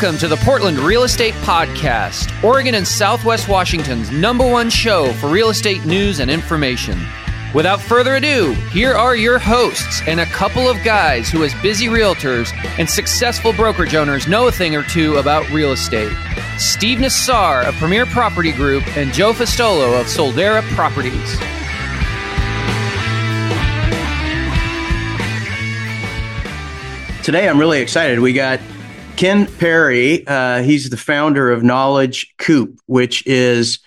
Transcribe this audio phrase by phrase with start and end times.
[0.00, 5.28] Welcome to the Portland Real Estate Podcast, Oregon and Southwest Washington's number one show for
[5.28, 6.98] real estate news and information.
[7.54, 11.88] Without further ado, here are your hosts and a couple of guys who, as busy
[11.88, 16.16] realtors and successful brokerage owners, know a thing or two about real estate.
[16.56, 21.36] Steve Nassar of Premier Property Group and Joe Fustolo of Soldera Properties.
[27.22, 28.18] Today, I'm really excited.
[28.18, 28.60] We got
[29.20, 33.80] Ken Perry, uh, he's the founder of Knowledge Coop, which is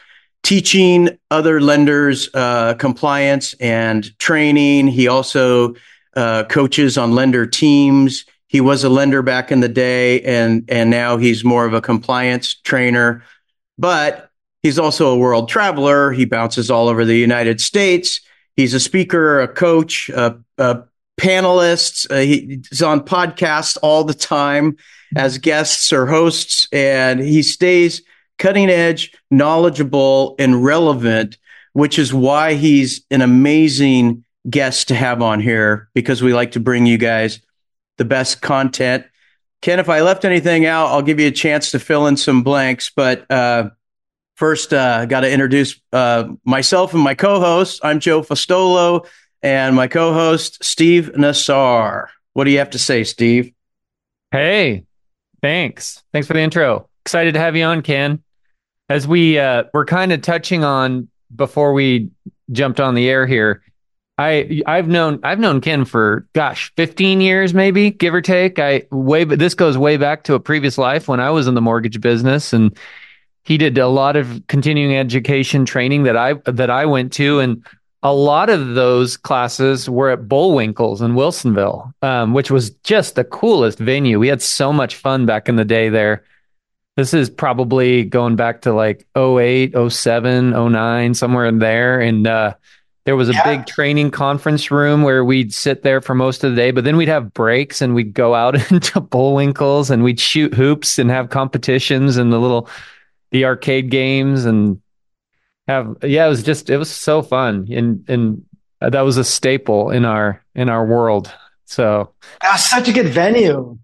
[0.44, 4.90] teaching other lenders uh, compliance and training.
[4.90, 5.74] He also
[6.16, 8.26] uh, coaches on lender teams.
[8.46, 11.82] He was a lender back in the day, and and now he's more of a
[11.82, 13.24] compliance trainer.
[13.80, 14.30] But
[14.62, 16.12] he's also a world traveler.
[16.12, 18.22] He bounces all over the United States.
[18.56, 20.84] He's a speaker, a coach, a, a
[21.20, 22.10] panelist.
[22.10, 24.78] Uh, he's on podcasts all the time
[25.16, 28.02] as guests or hosts, and he stays
[28.40, 31.38] cutting edge, knowledgeable, and relevant,
[31.74, 36.60] which is why he's an amazing guest to have on here because we like to
[36.60, 37.40] bring you guys
[37.98, 39.06] the best content.
[39.62, 42.44] Ken, if I left anything out, I'll give you a chance to fill in some
[42.44, 42.92] blanks.
[42.94, 43.70] But uh,
[44.36, 47.80] first, uh, got to introduce uh, myself and my co host.
[47.84, 49.08] I'm Joe Fustolo
[49.44, 52.08] and my co host, Steve Nassar.
[52.34, 53.54] What do you have to say, Steve?
[54.32, 54.86] Hey,
[55.44, 56.02] Thanks.
[56.14, 56.88] Thanks for the intro.
[57.06, 58.24] Excited to have you on, Ken.
[58.88, 62.12] As we uh, were kind of touching on before we
[62.50, 63.62] jumped on the air here,
[64.18, 68.58] I I've known I've known Ken for gosh, 15 years maybe, give or take.
[68.58, 71.56] I way but this goes way back to a previous life when I was in
[71.56, 72.78] the mortgage business and
[73.44, 77.66] he did a lot of continuing education training that I that I went to and
[78.04, 83.24] a lot of those classes were at Bullwinkles in Wilsonville, um, which was just the
[83.24, 84.20] coolest venue.
[84.20, 86.26] We had so much fun back in the day there.
[86.98, 92.02] This is probably going back to like 08, 07, 09, somewhere in there.
[92.02, 92.56] And uh,
[93.06, 93.44] there was a yeah.
[93.44, 96.98] big training conference room where we'd sit there for most of the day, but then
[96.98, 101.30] we'd have breaks and we'd go out into Bullwinkles and we'd shoot hoops and have
[101.30, 102.68] competitions and the little
[103.32, 104.80] the arcade games and
[105.68, 107.68] have yeah it was just it was so fun.
[107.72, 108.46] And and
[108.82, 111.32] that was a staple in our in our world.
[111.66, 112.14] So.
[112.42, 113.78] That was such a good venue.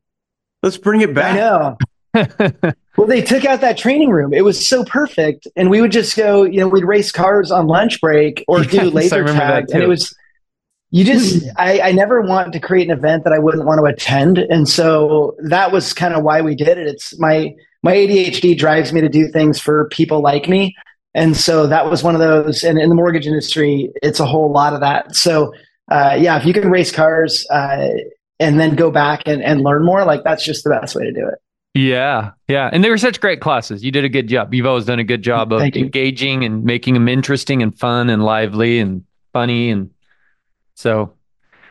[0.62, 1.34] Let's bring it back.
[1.34, 2.74] I know.
[2.98, 4.34] Well they took out that training room.
[4.34, 5.48] It was so perfect.
[5.56, 8.72] And we would just go you know we'd race cars on lunch break or yes,
[8.72, 9.68] do laser tag.
[9.72, 10.14] And it was
[10.92, 13.86] you just I, I never want to create an event that i wouldn't want to
[13.86, 14.38] attend.
[14.38, 16.88] And so that was kind of why we did it.
[16.88, 20.76] It's my my adhd drives me to do things for people like me
[21.14, 22.64] and so that was one of those.
[22.64, 25.16] And in the mortgage industry, it's a whole lot of that.
[25.16, 25.54] So,
[25.92, 27.90] uh, yeah, if you can race cars uh,
[28.40, 31.12] and then go back and, and learn more, like that's just the best way to
[31.12, 31.40] do it.
[31.76, 33.84] Yeah, yeah, and they were such great classes.
[33.84, 34.54] You did a good job.
[34.54, 38.24] You've always done a good job of engaging and making them interesting and fun and
[38.24, 39.04] lively and
[39.34, 39.92] funny, and
[40.74, 41.14] so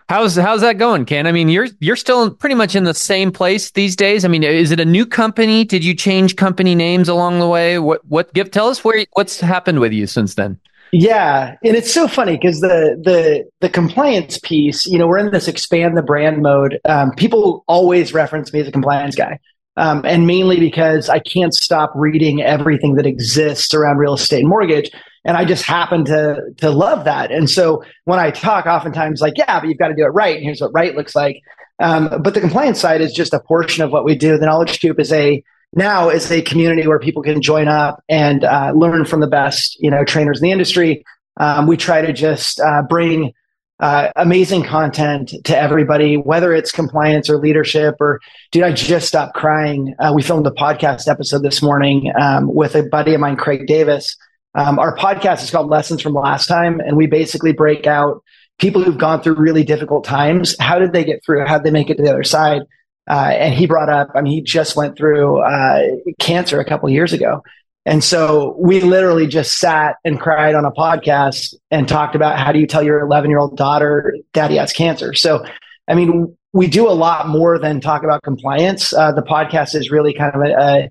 [0.08, 1.26] How's how's that going, Ken?
[1.26, 4.24] I mean, you're you're still pretty much in the same place these days.
[4.24, 5.64] I mean, is it a new company?
[5.64, 7.78] Did you change company names along the way?
[7.78, 10.58] What what give tell us where what's happened with you since then?
[10.92, 15.30] Yeah, and it's so funny because the the the compliance piece, you know, we're in
[15.30, 16.80] this expand the brand mode.
[16.86, 19.38] Um, people always reference me as a compliance guy,
[19.78, 24.48] um, and mainly because I can't stop reading everything that exists around real estate and
[24.48, 24.90] mortgage
[25.24, 27.30] and I just happen to to love that.
[27.30, 30.36] And so when I talk, oftentimes like, yeah, but you've got to do it right,
[30.36, 31.40] and here's what right looks like.
[31.80, 34.38] Um, but the compliance side is just a portion of what we do.
[34.38, 35.42] The Knowledge Coop is a
[35.74, 39.76] now is a community where people can join up and uh, learn from the best,
[39.80, 41.04] you know, trainers in the industry.
[41.36, 43.32] Um, we try to just uh, bring
[43.80, 48.20] uh, amazing content to everybody, whether it's compliance or leadership or,
[48.52, 49.94] dude, I just stopped crying.
[49.98, 53.66] Uh, we filmed a podcast episode this morning um, with a buddy of mine, Craig
[53.66, 54.16] Davis,
[54.54, 58.22] um, our podcast is called Lessons from Last Time, and we basically break out
[58.58, 60.56] people who've gone through really difficult times.
[60.58, 61.46] How did they get through?
[61.46, 62.62] How did they make it to the other side?
[63.08, 65.82] Uh, and he brought up, I mean, he just went through uh,
[66.18, 67.42] cancer a couple years ago.
[67.88, 72.52] And so we literally just sat and cried on a podcast and talked about how
[72.52, 75.14] do you tell your 11 year old daughter, daddy has cancer.
[75.14, 75.42] So,
[75.88, 78.92] I mean, we do a lot more than talk about compliance.
[78.92, 80.90] Uh, the podcast is really kind of a, a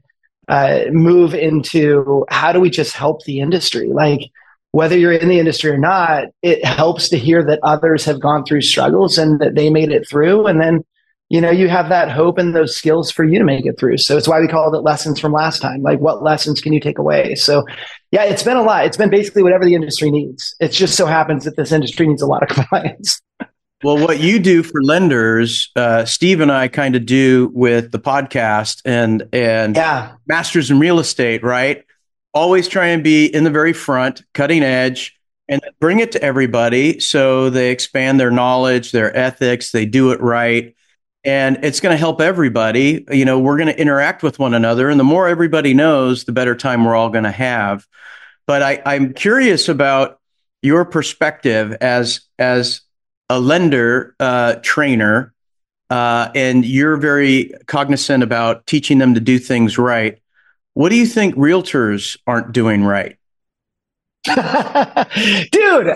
[0.51, 3.89] uh, move into how do we just help the industry?
[3.89, 4.21] Like,
[4.71, 8.43] whether you're in the industry or not, it helps to hear that others have gone
[8.43, 10.47] through struggles and that they made it through.
[10.47, 10.83] And then,
[11.29, 13.97] you know, you have that hope and those skills for you to make it through.
[13.97, 15.81] So it's why we called it lessons from last time.
[15.81, 17.35] Like, what lessons can you take away?
[17.35, 17.65] So,
[18.11, 18.85] yeah, it's been a lot.
[18.85, 20.55] It's been basically whatever the industry needs.
[20.61, 23.21] It just so happens that this industry needs a lot of clients.
[23.83, 27.99] well, what you do for lenders, uh, Steve and I kind of do with the
[27.99, 30.13] podcast and and yeah.
[30.27, 31.83] masters in real estate, right?
[32.33, 35.17] Always try and be in the very front, cutting edge,
[35.49, 40.21] and bring it to everybody so they expand their knowledge, their ethics, they do it
[40.21, 40.73] right.
[41.27, 43.05] And it's going to help everybody.
[43.11, 44.89] You know, we're going to interact with one another.
[44.89, 47.85] And the more everybody knows, the better time we're all going to have.
[48.47, 50.21] But I, I'm curious about
[50.61, 52.81] your perspective as as
[53.29, 55.33] a lender uh, trainer,
[55.89, 60.19] uh, and you're very cognizant about teaching them to do things right.
[60.75, 63.17] What do you think realtors aren't doing right?
[64.25, 64.37] Dude,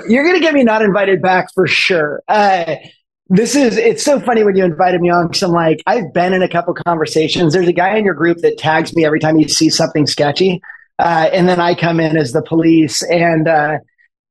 [0.09, 2.21] you're going to get me not invited back for sure.
[2.27, 2.75] Uh,
[3.31, 6.33] this is, it's so funny when you invited me on because I'm like, I've been
[6.33, 7.53] in a couple conversations.
[7.53, 10.61] There's a guy in your group that tags me every time he sees something sketchy.
[10.99, 13.01] Uh, and then I come in as the police.
[13.03, 13.77] And uh,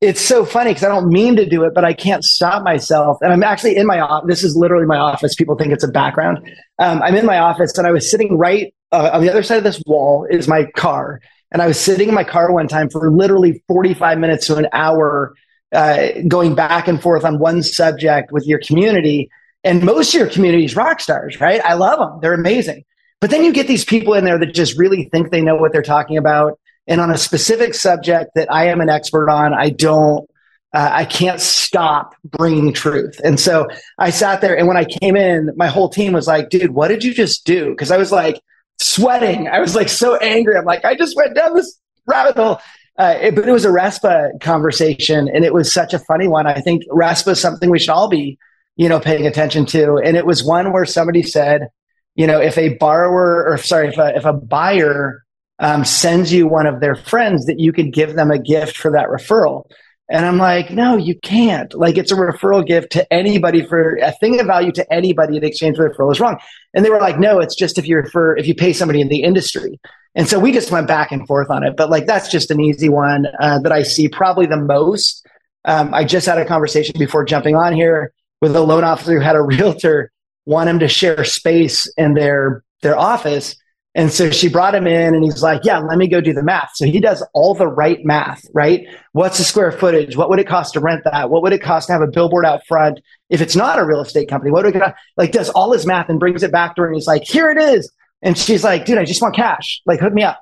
[0.02, 3.16] it's so funny because I don't mean to do it, but I can't stop myself.
[3.22, 4.28] And I'm actually in my office.
[4.28, 5.34] This is literally my office.
[5.34, 6.38] People think it's a background.
[6.78, 9.56] Um, I'm in my office and I was sitting right uh, on the other side
[9.56, 11.22] of this wall is my car.
[11.52, 14.68] And I was sitting in my car one time for literally 45 minutes to an
[14.74, 15.34] hour,
[15.72, 19.30] uh, going back and forth on one subject with your community.
[19.62, 21.60] And most of your community is rock stars, right?
[21.64, 22.20] I love them.
[22.20, 22.84] They're amazing.
[23.20, 25.72] But then you get these people in there that just really think they know what
[25.72, 26.58] they're talking about
[26.90, 30.28] and on a specific subject that I am an expert on, I don't,
[30.72, 33.20] uh, I can't stop bringing truth.
[33.22, 33.68] And so
[33.98, 36.88] I sat there, and when I came in, my whole team was like, dude, what
[36.88, 37.70] did you just do?
[37.70, 38.40] Because I was like
[38.80, 39.46] sweating.
[39.46, 40.56] I was like so angry.
[40.56, 42.60] I'm like, I just went down this rabbit hole.
[42.98, 46.46] Uh, it, but it was a RESPA conversation, and it was such a funny one.
[46.46, 48.38] I think RESPA is something we should all be,
[48.76, 49.96] you know, paying attention to.
[49.96, 51.68] And it was one where somebody said,
[52.14, 55.24] you know, if a borrower, or sorry, if a, if a buyer
[55.58, 58.90] um, sends you one of their friends that you could give them a gift for
[58.92, 59.64] that referral.
[60.10, 61.72] And I'm like, no, you can't.
[61.72, 65.44] Like, it's a referral gift to anybody for a thing of value to anybody in
[65.44, 66.36] exchange for the referral is wrong.
[66.74, 69.08] And they were like, no, it's just if you refer, if you pay somebody in
[69.08, 69.78] the industry.
[70.16, 71.76] And so we just went back and forth on it.
[71.76, 75.24] But like, that's just an easy one uh, that I see probably the most.
[75.64, 79.20] Um, I just had a conversation before jumping on here with a loan officer who
[79.20, 80.10] had a realtor
[80.44, 83.54] want him to share space in their their office
[83.94, 86.44] and so she brought him in and he's like, yeah, let me go do the
[86.44, 86.70] math.
[86.74, 88.86] So he does all the right math, right?
[89.12, 90.16] What's the square footage?
[90.16, 91.28] What would it cost to rent that?
[91.28, 93.00] What would it cost to have a billboard out front?
[93.30, 96.08] If it's not a real estate company, what would it like does all his math
[96.08, 97.90] and brings it back to her and he's like, here it is.
[98.22, 99.82] And she's like, dude, I just want cash.
[99.86, 100.40] Like hook me up.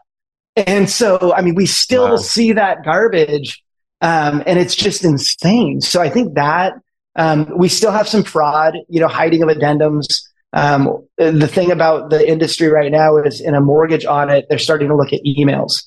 [0.56, 2.16] And so, I mean, we still wow.
[2.16, 3.62] see that garbage.
[4.00, 5.80] Um, and it's just insane.
[5.80, 6.74] So I think that,
[7.16, 10.06] um, we still have some fraud, you know, hiding of addendums.
[10.52, 14.88] Um, the thing about the industry right now is in a mortgage audit, they're starting
[14.88, 15.82] to look at emails.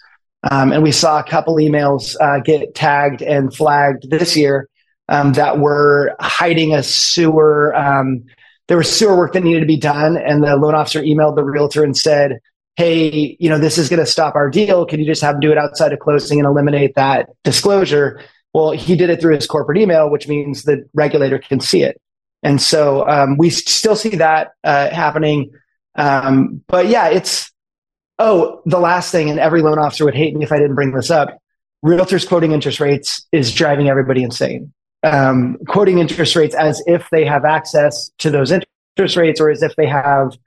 [0.50, 4.70] Um, and we saw a couple emails uh, get tagged and flagged this year
[5.08, 7.76] um, that were hiding a sewer.
[7.76, 8.24] Um,
[8.68, 11.44] there was sewer work that needed to be done, and the loan officer emailed the
[11.44, 12.40] realtor and said,
[12.76, 14.86] "Hey, you know this is going to stop our deal.
[14.86, 18.22] Can you just have him do it outside of closing and eliminate that disclosure?"
[18.54, 22.02] Well, he did it through his corporate email, which means the regulator can see it.
[22.44, 25.52] And so um, we still see that uh, happening.
[25.96, 27.52] Um, but yeah, it's,
[28.18, 30.92] oh, the last thing, and every loan officer would hate me if I didn't bring
[30.92, 31.38] this up.
[31.86, 34.74] Realtors quoting interest rates is driving everybody insane.
[35.04, 39.64] Um, quoting interest rates as if they have access to those interest rates or as
[39.64, 40.38] if they have,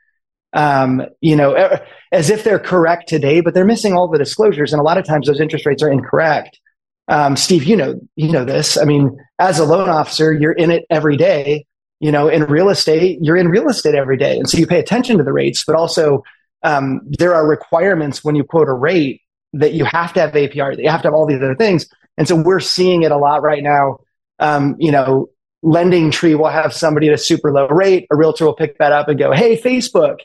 [0.52, 1.78] um, you know,
[2.12, 4.72] as if they're correct today, but they're missing all the disclosures.
[4.72, 6.60] And a lot of times those interest rates are incorrect.
[7.08, 8.78] Um, Steve, you know, you know this.
[8.78, 11.66] I mean, as a loan officer, you're in it every day
[12.00, 14.36] you know in real estate you're in real estate every day.
[14.36, 16.22] And so you pay attention to the rates but also
[16.62, 19.20] um, there are requirements when you quote a rate
[19.52, 21.86] that you have to have apr that you have to have all these other things.
[22.16, 23.98] And so we're seeing it a lot right now.
[24.38, 25.28] Um, you know
[25.64, 28.06] LendingTree will have somebody at a super low rate.
[28.10, 30.18] A realtor will pick that up and go hey facebook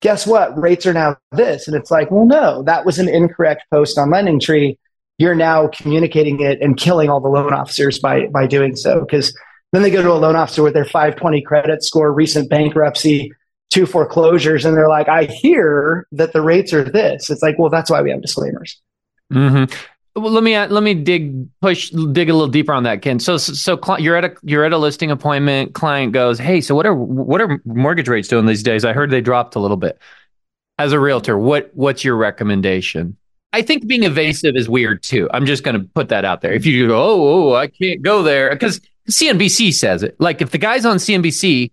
[0.00, 0.58] guess what?
[0.58, 1.68] Rates are now this.
[1.68, 4.76] And it's like well no that was an incorrect post on LendingTree.
[5.18, 9.36] You're now communicating it and killing all the loan officers by by doing so because
[9.72, 13.32] then they go to a loan officer with their 520 credit score, recent bankruptcy,
[13.70, 17.30] two foreclosures, and they're like, I hear that the rates are this.
[17.30, 18.80] It's like, well, that's why we have disclaimers.
[19.32, 19.72] Mm-hmm.
[20.16, 23.20] Well, let me let me dig push dig a little deeper on that, Ken.
[23.20, 25.74] So so you're at a you're at a listing appointment.
[25.74, 28.84] Client goes, hey, so what are what are mortgage rates doing these days?
[28.84, 29.98] I heard they dropped a little bit.
[30.78, 33.16] As a realtor, what what's your recommendation?
[33.52, 35.28] I think being evasive is weird too.
[35.32, 36.52] I'm just going to put that out there.
[36.52, 40.16] If you go, oh, oh I can't go there because CNBC says it.
[40.18, 41.70] Like if the guys on CNBC,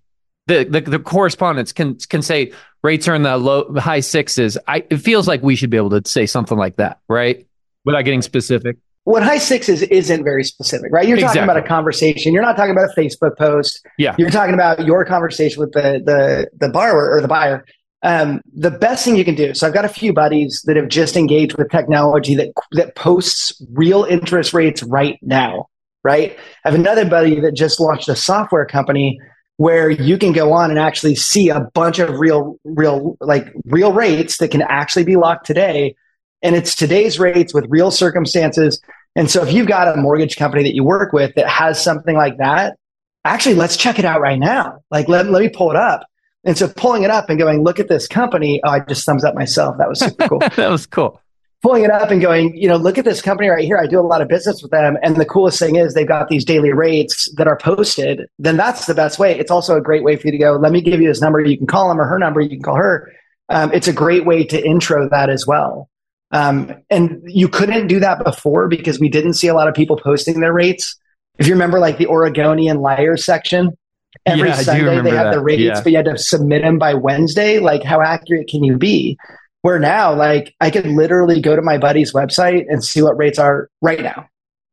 [0.48, 2.52] the, the, the correspondents can can say
[2.84, 4.58] rates are in the low high sixes.
[4.68, 7.46] I it feels like we should be able to say something like that, right?
[7.86, 8.78] Without getting specific.
[9.04, 11.08] what high sixes isn't very specific, right?
[11.08, 11.52] You're talking Exactly.
[11.52, 12.34] about a conversation.
[12.34, 13.86] You're not talking about a Facebook post.
[13.98, 14.16] Yeah.
[14.18, 17.66] You're talking about your conversation with the the the borrower or the buyer.
[18.04, 19.54] Um, the best thing you can do.
[19.56, 23.60] So I've got a few buddies that have just engaged with technology that that posts
[23.74, 25.68] real interest rates right now.
[26.08, 26.38] Right.
[26.64, 29.20] I have another buddy that just launched a software company
[29.58, 33.92] where you can go on and actually see a bunch of real, real, like real
[33.92, 35.98] rates that can actually be locked today.
[36.42, 38.80] And it's today's rates with real circumstances.
[39.18, 42.16] And so if you've got a mortgage company that you work with that has something
[42.16, 42.78] like that,
[43.26, 44.80] actually let's check it out right now.
[44.90, 46.08] Like let, let me pull it up.
[46.46, 48.62] And so pulling it up and going, look at this company.
[48.64, 49.78] Oh, I just thumbs up myself.
[49.78, 50.40] That was super cool.
[50.56, 51.20] that was cool.
[51.64, 53.78] Pulling it up and going, you know, look at this company right here.
[53.78, 54.98] I do a lot of business with them.
[55.02, 58.22] And the coolest thing is they've got these daily rates that are posted.
[58.38, 59.38] Then that's the best way.
[59.38, 61.40] It's also a great way for you to go, let me give you this number.
[61.42, 62.42] You can call him or her number.
[62.42, 63.12] You can call her.
[63.50, 65.90] Um, it's a great way to intro that as well.
[66.32, 69.98] Um, and you couldn't do that before because we didn't see a lot of people
[69.98, 70.96] posting their rates.
[71.40, 73.72] If you remember, like the Oregonian liars section,
[74.26, 75.82] every Yeah, Sunday they remember have the rates, Yeah.
[75.82, 77.60] but you had to submit them by Wednesday.
[77.60, 79.18] Like, how accurate can you be?
[79.68, 83.38] Where now, like, I could literally go to my buddy's website and see what rates
[83.38, 84.30] are right now.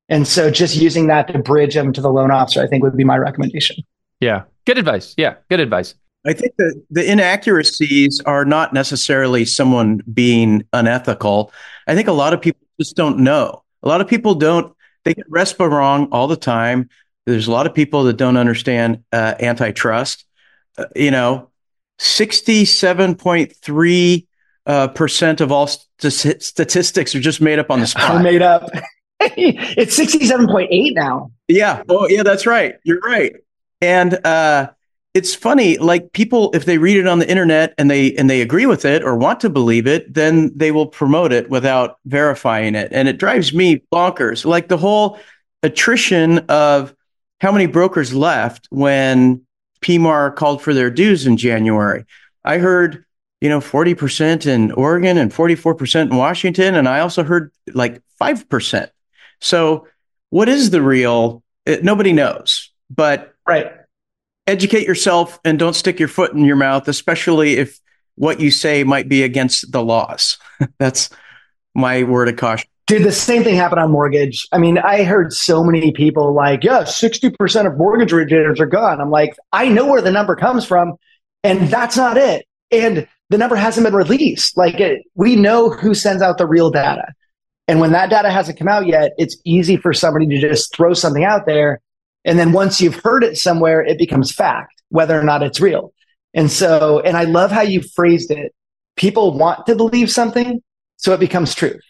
[0.08, 2.96] And so just using that to bridge them to the loan officer, I think would
[2.96, 3.78] be my recommendation.
[4.20, 4.44] Yeah.
[4.66, 5.12] Good advice.
[5.16, 5.34] Yeah.
[5.50, 5.96] Good advice.
[6.24, 11.52] I think that the inaccuracies are not necessarily someone being unethical.
[11.88, 13.64] I think a lot of people just don't know.
[13.82, 16.88] A lot of people don't, they get RESPA wrong all the time.
[17.26, 20.24] There's a lot of people that don't understand uh, antitrust.
[20.78, 21.50] Uh, you know,
[21.98, 24.26] 67.3
[24.66, 28.22] uh, percent of all st- statistics are just made up on the spot.
[28.22, 28.68] made up.
[29.20, 31.30] it's 67.8 now.
[31.48, 31.82] Yeah.
[31.88, 32.76] Oh, yeah, that's right.
[32.84, 33.34] You're right.
[33.80, 34.70] And uh,
[35.14, 38.40] it's funny, like people, if they read it on the internet and they and they
[38.40, 42.74] agree with it or want to believe it, then they will promote it without verifying
[42.74, 44.44] it, and it drives me bonkers.
[44.44, 45.20] Like the whole
[45.62, 46.94] attrition of
[47.40, 49.42] how many brokers left when
[49.82, 52.04] PMAR called for their dues in January.
[52.44, 53.03] I heard,
[53.44, 57.22] you know, forty percent in Oregon and forty four percent in Washington, and I also
[57.22, 58.90] heard like five percent.
[59.42, 59.86] So,
[60.30, 61.42] what is the real?
[61.66, 63.70] It, nobody knows, but Right.
[64.46, 67.78] educate yourself and don't stick your foot in your mouth, especially if
[68.14, 70.38] what you say might be against the laws.
[70.78, 71.10] That's
[71.74, 72.66] my word of caution.
[72.86, 74.48] Dude, the same thing happened on mortgage.
[74.52, 79.02] I mean, I heard so many people like, yeah, 60% of mortgage originators are gone.
[79.02, 80.94] I'm like, I know where the number comes from,
[81.42, 82.46] and that's not it.
[82.70, 84.56] And the number hasn't been released.
[84.56, 87.12] Like, it, we know who sends out the real data.
[87.66, 90.92] And when that data hasn't come out yet, it's easy for somebody to just throw
[90.92, 91.80] something out there.
[92.24, 95.92] And then once you've heard it somewhere, it becomes fact, whether or not it's real.
[96.34, 98.54] And so, and I love how you phrased it.
[98.96, 100.62] People want to believe something,
[100.96, 101.82] so it becomes truth.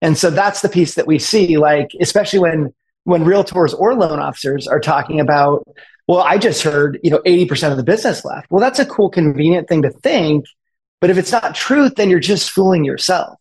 [0.00, 2.74] And so that's the piece that we see, like, especially when
[3.04, 5.66] when realtors or loan officers are talking about,
[6.08, 8.50] well, I just heard, you know, 80% of the business left.
[8.50, 10.46] Well, that's a cool, convenient thing to think.
[11.00, 13.38] But if it's not truth, then you're just fooling yourself.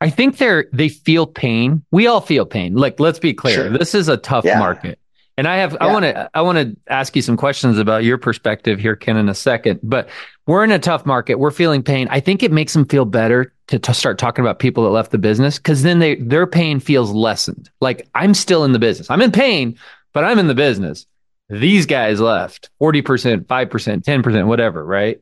[0.00, 1.84] I think they're they feel pain.
[1.90, 2.74] We all feel pain.
[2.74, 3.54] Like, let's be clear.
[3.54, 3.70] Sure.
[3.70, 4.58] This is a tough Yeah.
[4.58, 4.98] market.
[5.36, 8.18] And I have I want to I want to ask you some questions about your
[8.18, 9.78] perspective here, Ken, in a second.
[9.84, 10.08] But
[10.46, 11.36] we're in a tough market.
[11.36, 12.08] We're feeling pain.
[12.10, 15.12] I think it makes them feel better to, to start talking about people that left
[15.12, 17.70] the business because then they their pain feels lessened.
[17.80, 19.10] Like I'm still in the business.
[19.10, 19.78] I'm in pain,
[20.12, 21.06] but I'm in the business.
[21.50, 25.20] These guys left 40%, 5%, 10%, whatever, right?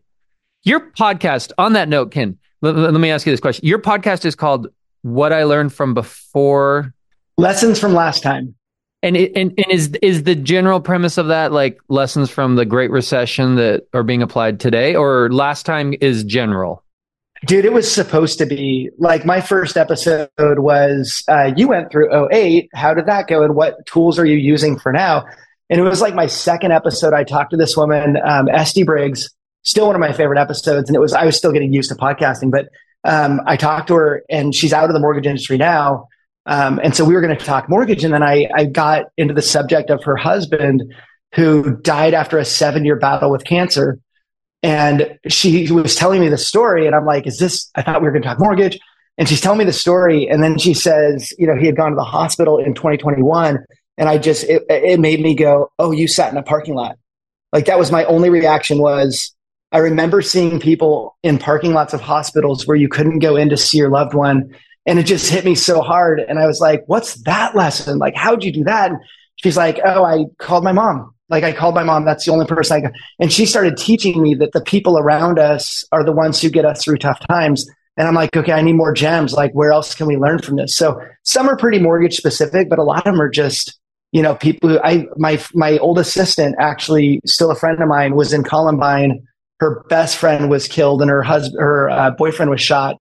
[0.65, 3.65] Your podcast, on that note, Ken, let, let me ask you this question.
[3.65, 4.69] Your podcast is called
[5.03, 6.93] What I Learned from Before.
[7.37, 8.57] Lessons from last time.
[9.03, 12.65] And, it, and and is is the general premise of that like lessons from the
[12.65, 16.83] Great Recession that are being applied today, or last time is general?
[17.45, 22.29] Dude, it was supposed to be like my first episode was uh, you went through
[22.33, 22.71] 08.
[22.75, 23.45] How did that go?
[23.45, 25.27] And what tools are you using for now?
[25.69, 27.13] And it was like my second episode.
[27.13, 29.31] I talked to this woman, um, Esty Briggs,
[29.63, 30.89] still one of my favorite episodes.
[30.89, 32.69] And it was, I was still getting used to podcasting, but
[33.05, 36.09] um, I talked to her and she's out of the mortgage industry now.
[36.47, 38.05] Um, and so we were going to talk mortgage.
[38.05, 40.83] And then I, I got into the subject of her husband
[41.35, 43.99] who died after a seven year battle with cancer.
[44.63, 48.07] And she was telling me the story, and I'm like, "Is this?" I thought we
[48.07, 48.79] were going to talk mortgage,
[49.19, 51.91] and she's telling me the story, and then she says, "You know, he had gone
[51.91, 53.59] to the hospital in 2021,"
[53.99, 56.97] and I just it, it made me go, "Oh, you sat in a parking lot."
[57.53, 59.35] Like that was my only reaction was
[59.73, 63.57] I remember seeing people in parking lots of hospitals where you couldn't go in to
[63.57, 64.55] see your loved one,
[64.87, 67.99] and it just hit me so hard, and I was like, "What's that lesson?
[67.99, 69.01] Like, how'd you do that?" And
[69.37, 72.05] she's like, "Oh, I called my mom." Like I called my mom.
[72.05, 72.93] That's the only person I got.
[73.19, 76.65] And she started teaching me that the people around us are the ones who get
[76.65, 77.67] us through tough times.
[77.97, 79.33] And I'm like, okay, I need more gems.
[79.33, 80.77] Like, where else can we learn from this?
[80.77, 83.79] So some are pretty mortgage specific, but a lot of them are just,
[84.13, 88.15] you know, people who I, my, my old assistant, actually still a friend of mine,
[88.15, 89.27] was in Columbine.
[89.61, 92.97] Her best friend was killed and her husband, her uh, boyfriend was shot.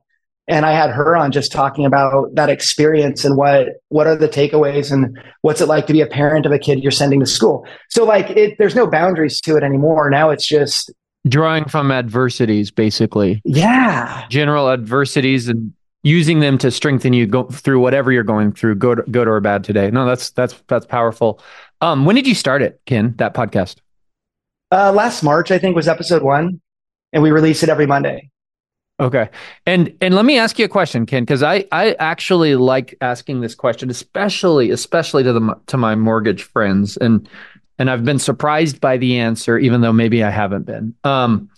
[0.47, 4.29] And I had her on just talking about that experience and what, what are the
[4.29, 7.25] takeaways and what's it like to be a parent of a kid you're sending to
[7.25, 7.67] school.
[7.89, 10.09] So like it, there's no boundaries to it anymore.
[10.09, 10.91] Now it's just
[11.27, 15.73] drawing from adversities basically yeah general adversities and
[16.05, 19.63] using them to strengthen you go through whatever you're going through good good or bad
[19.63, 19.89] today.
[19.89, 21.41] No that's that's that's powerful.
[21.81, 23.77] Um when did you start it ken that podcast?
[24.71, 26.61] Uh last march i think was episode one
[27.11, 28.29] and we release it every monday.
[28.99, 29.29] Okay.
[29.65, 33.41] And and let me ask you a question ken because i i actually like asking
[33.41, 37.27] this question especially especially to the to my mortgage friends and
[37.77, 40.95] and I've been surprised by the answer, even though maybe I haven't been.
[41.03, 41.49] Um,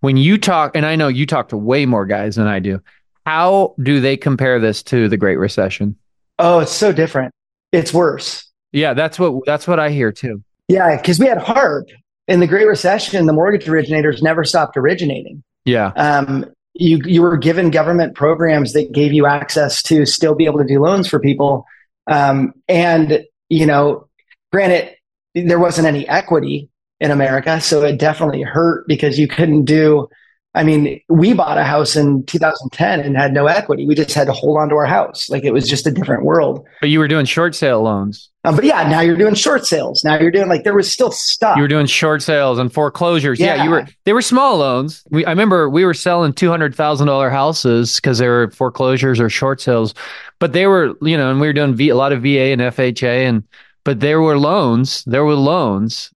[0.00, 2.80] when you talk, and I know you talk to way more guys than I do,
[3.26, 5.96] how do they compare this to the Great Recession?
[6.38, 7.34] Oh, it's so different.
[7.72, 8.48] It's worse.
[8.72, 10.42] Yeah, that's what that's what I hear too.
[10.68, 11.88] Yeah, because we had HARP
[12.28, 13.26] in the Great Recession.
[13.26, 15.42] The mortgage originators never stopped originating.
[15.64, 15.88] Yeah.
[15.96, 20.58] Um, you you were given government programs that gave you access to still be able
[20.58, 21.66] to do loans for people,
[22.06, 24.08] um, and you know,
[24.52, 24.94] granted,
[25.34, 26.68] there wasn't any equity
[27.00, 27.60] in America.
[27.60, 30.08] So it definitely hurt because you couldn't do,
[30.56, 33.86] I mean, we bought a house in 2010 and had no equity.
[33.86, 35.28] We just had to hold on to our house.
[35.28, 36.66] Like it was just a different world.
[36.80, 38.30] But you were doing short sale loans.
[38.44, 40.02] Um, but yeah, now you're doing short sales.
[40.02, 41.56] Now you're doing like there was still stuff.
[41.56, 43.38] You were doing short sales and foreclosures.
[43.38, 43.86] Yeah, yeah you were.
[44.04, 45.04] They were small loans.
[45.10, 49.20] We, I remember we were selling two hundred thousand dollar houses because they were foreclosures
[49.20, 49.92] or short sales,
[50.38, 52.62] but they were you know, and we were doing v, a lot of VA and
[52.62, 53.44] FHA and
[53.84, 55.04] but there were loans.
[55.04, 56.10] There were loans.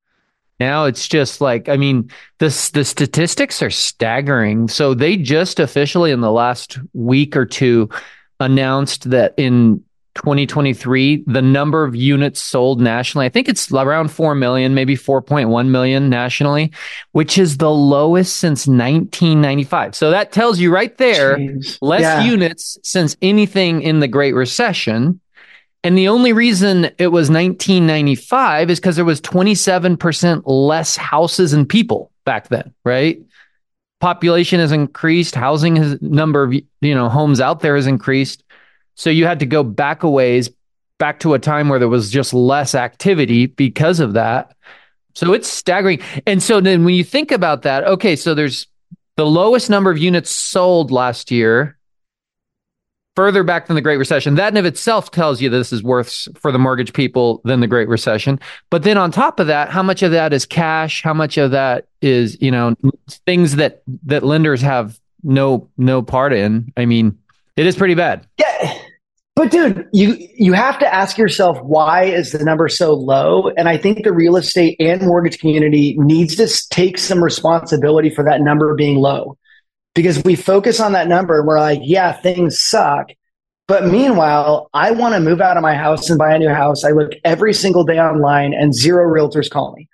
[0.60, 4.68] Now it's just like I mean the the statistics are staggering.
[4.68, 7.88] So they just officially in the last week or two
[8.38, 9.82] announced that in
[10.16, 15.68] 2023 the number of units sold nationally I think it's around 4 million maybe 4.1
[15.68, 16.72] million nationally
[17.12, 19.94] which is the lowest since 1995.
[19.94, 21.78] So that tells you right there Jeez.
[21.80, 22.24] less yeah.
[22.24, 25.20] units since anything in the Great Recession
[25.82, 31.68] and the only reason it was 1995 is because there was 27% less houses and
[31.68, 33.20] people back then, right?
[34.00, 38.44] Population has increased, housing has number of you know homes out there has increased.
[38.94, 40.50] So you had to go back a ways,
[40.98, 44.54] back to a time where there was just less activity because of that.
[45.14, 46.00] So it's staggering.
[46.26, 48.66] And so then when you think about that, okay, so there's
[49.16, 51.78] the lowest number of units sold last year
[53.20, 54.36] further back than the Great Recession.
[54.36, 57.66] That in of itself tells you this is worse for the mortgage people than the
[57.66, 58.40] Great Recession.
[58.70, 61.02] But then on top of that, how much of that is cash?
[61.02, 62.74] How much of that is, you know,
[63.26, 66.72] things that that lenders have no no part in?
[66.78, 67.18] I mean,
[67.58, 68.26] it is pretty bad.
[68.38, 68.78] Yeah.
[69.36, 73.50] But dude, you you have to ask yourself why is the number so low?
[73.58, 78.24] And I think the real estate and mortgage community needs to take some responsibility for
[78.24, 79.36] that number being low
[79.94, 83.10] because we focus on that number and we're like, yeah, things suck.
[83.68, 86.84] But meanwhile, I want to move out of my house and buy a new house.
[86.84, 89.88] I look every single day online and zero realtors call me.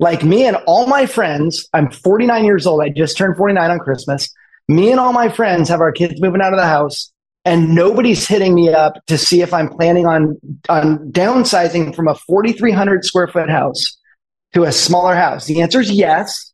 [0.00, 2.82] Like me and all my friends, I'm 49 years old.
[2.82, 4.28] I just turned 49 on Christmas.
[4.66, 7.12] Me and all my friends have our kids moving out of the house
[7.44, 12.14] and nobody's hitting me up to see if I'm planning on, on downsizing from a
[12.14, 13.96] 4,300 square foot house
[14.54, 15.46] to a smaller house.
[15.46, 16.49] The answer is yes.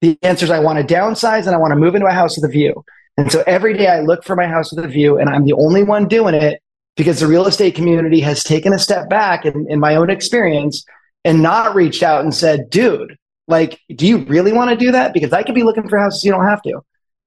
[0.00, 2.36] The answer is I want to downsize and I want to move into a house
[2.36, 2.84] with a view.
[3.16, 5.52] And so every day I look for my house with a view, and I'm the
[5.52, 6.62] only one doing it
[6.96, 10.84] because the real estate community has taken a step back in, in my own experience
[11.24, 15.12] and not reached out and said, dude, like, do you really want to do that?
[15.12, 16.80] Because I could be looking for houses you don't have to.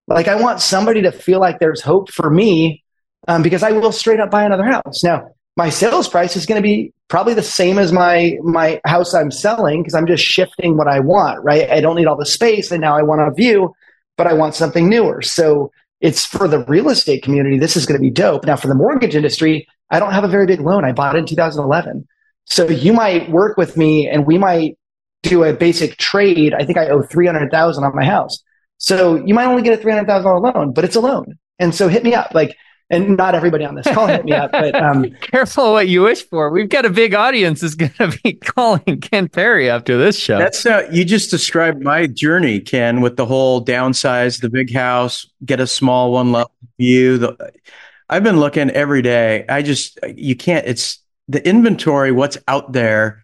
[0.08, 2.84] Like, I want somebody to feel like there's hope for me
[3.28, 5.04] um, because I will straight up buy another house.
[5.04, 9.14] Now, my sales price is going to be probably the same as my my house
[9.14, 11.70] I'm selling because I'm just shifting what I want, right?
[11.70, 13.74] I don't need all the space and now I want a view,
[14.18, 15.22] but I want something newer.
[15.22, 18.46] So it's for the real estate community, this is going to be dope.
[18.46, 20.86] Now for the mortgage industry, I don't have a very big loan.
[20.86, 22.08] I bought it in 2011.
[22.46, 24.78] So you might work with me and we might
[25.22, 26.54] do a basic trade.
[26.54, 28.44] I think I owe 300,000 on my house.
[28.80, 31.38] So you might only get a $300,000 loan, but it's a loan.
[31.60, 32.34] And so hit me up.
[32.34, 32.58] Like
[32.90, 36.24] and not everybody on this call hit me up, but um, careful what you wish
[36.24, 36.50] for.
[36.50, 40.38] We've got a big audience is going to be calling Ken Perry after this show.
[40.38, 45.28] That's uh, you just described my journey, Ken, with the whole downsize the big house,
[45.46, 47.18] get a small one level view.
[47.18, 47.52] The,
[48.10, 49.46] I've been looking every day.
[49.48, 50.68] I just you can't.
[50.68, 52.12] It's the inventory.
[52.12, 53.24] What's out there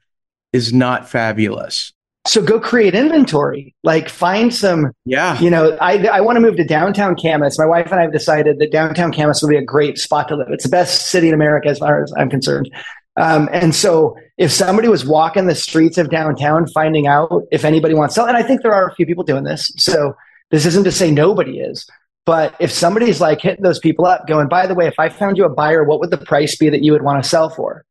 [0.53, 1.93] is not fabulous.
[2.29, 3.73] So go create inventory.
[3.83, 5.39] Like find some, yeah.
[5.39, 7.57] You know, I I want to move to downtown Camas.
[7.57, 10.35] My wife and I have decided that downtown Camas will be a great spot to
[10.35, 10.49] live.
[10.51, 12.71] It's the best city in America as far as I'm concerned.
[13.19, 17.95] Um, and so if somebody was walking the streets of downtown, finding out if anybody
[17.95, 19.71] wants to sell, and I think there are a few people doing this.
[19.77, 20.15] So
[20.51, 21.89] this isn't to say nobody is,
[22.27, 25.35] but if somebody's like hitting those people up, going, by the way, if I found
[25.35, 27.85] you a buyer, what would the price be that you would want to sell for?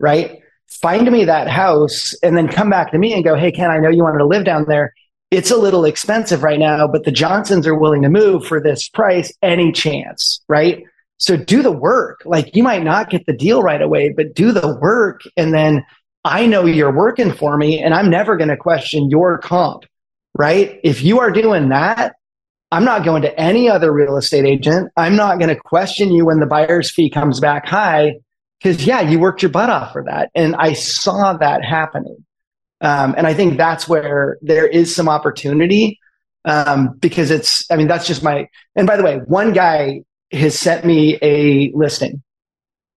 [0.00, 0.40] Right?
[0.80, 3.78] Find me that house and then come back to me and go, hey, Ken, I
[3.78, 4.92] know you wanted to live down there.
[5.30, 8.88] It's a little expensive right now, but the Johnsons are willing to move for this
[8.88, 10.84] price, any chance, right?
[11.18, 12.22] So do the work.
[12.24, 15.22] Like you might not get the deal right away, but do the work.
[15.36, 15.84] And then
[16.24, 19.84] I know you're working for me and I'm never going to question your comp,
[20.36, 20.80] right?
[20.82, 22.14] If you are doing that,
[22.70, 24.90] I'm not going to any other real estate agent.
[24.96, 28.16] I'm not going to question you when the buyer's fee comes back high
[28.64, 30.30] because, yeah, you worked your butt off for that.
[30.34, 32.24] And I saw that happening.
[32.80, 36.00] Um, and I think that's where there is some opportunity
[36.46, 40.00] um, because it's, I mean, that's just my, and by the way, one guy
[40.32, 42.22] has sent me a listing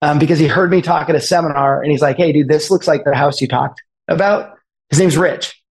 [0.01, 2.71] um, because he heard me talk at a seminar and he's like, Hey, dude, this
[2.71, 4.57] looks like the house you talked about.
[4.89, 5.61] His name's Rich.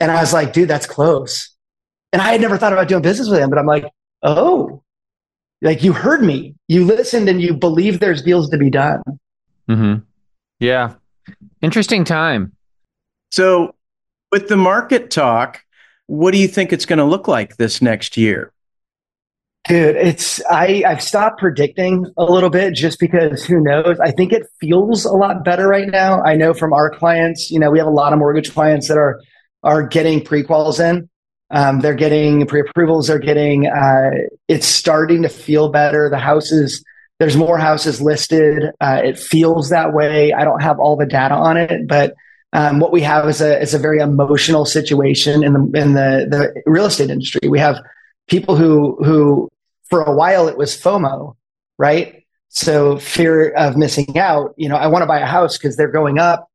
[0.00, 1.48] And I was like, dude, that's close.
[2.12, 3.86] And I had never thought about doing business with him, but I'm like,
[4.22, 4.82] oh,
[5.62, 9.02] like you heard me, you listened and you believe there's deals to be done.
[9.68, 10.00] Mm-hmm.
[10.60, 10.94] Yeah.
[11.62, 12.52] Interesting time.
[13.30, 13.74] So,
[14.30, 15.62] with the market talk,
[16.06, 18.52] what do you think it's going to look like this next year?
[19.68, 23.98] Dude, it's I I've stopped predicting a little bit just because who knows?
[23.98, 26.22] I think it feels a lot better right now.
[26.22, 28.96] I know from our clients, you know, we have a lot of mortgage clients that
[28.96, 29.20] are
[29.64, 31.08] are getting prequals in.
[31.50, 33.08] Um, they're getting pre-approvals.
[33.08, 33.66] They're getting.
[33.66, 34.10] Uh,
[34.46, 36.08] it's starting to feel better.
[36.10, 36.84] The houses.
[37.18, 38.62] There's more houses listed.
[38.80, 40.32] Uh, it feels that way.
[40.32, 42.14] I don't have all the data on it, but
[42.52, 46.26] um, what we have is a is a very emotional situation in the in the
[46.30, 47.48] the real estate industry.
[47.48, 47.80] We have
[48.28, 49.50] people who who
[49.84, 51.36] for a while it was FOMO,
[51.78, 52.24] right?
[52.48, 54.54] So fear of missing out.
[54.56, 56.48] You know, I want to buy a house because they're going up.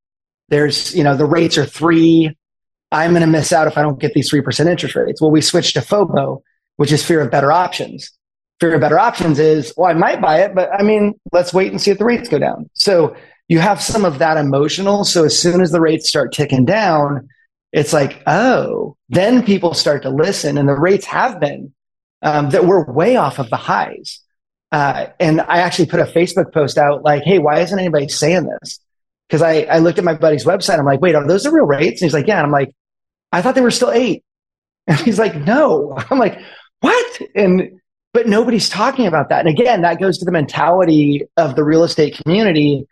[0.49, 2.35] There's, you know, the rates are three.
[2.91, 5.21] I'm going to miss out if I don't get these 3% interest rates.
[5.21, 6.41] Well, we switched to FOBO,
[6.75, 8.11] which is fear of better options.
[8.61, 11.81] Of better options is, well, I might buy it, but I mean, let's wait and
[11.81, 12.69] see if the rates go down.
[12.73, 13.15] So
[13.47, 15.03] you have some of that emotional.
[15.03, 17.27] So as soon as the rates start ticking down,
[17.73, 20.59] it's like, oh, then people start to listen.
[20.59, 21.73] And the rates have been
[22.21, 24.19] um, that we're way off of the highs.
[24.71, 28.47] Uh, and I actually put a Facebook post out like, hey, why isn't anybody saying
[28.61, 28.79] this?
[29.27, 30.77] Because I, I looked at my buddy's website.
[30.77, 32.01] I'm like, wait, are those the real rates?
[32.01, 32.37] And he's like, yeah.
[32.37, 32.71] And I'm like,
[33.31, 34.23] I thought they were still eight.
[34.87, 35.95] And he's like, no.
[36.09, 36.39] I'm like,
[36.79, 37.21] what?
[37.35, 37.80] And
[38.13, 39.45] but nobody's talking about that.
[39.45, 42.87] And again, that goes to the mentality of the real estate community.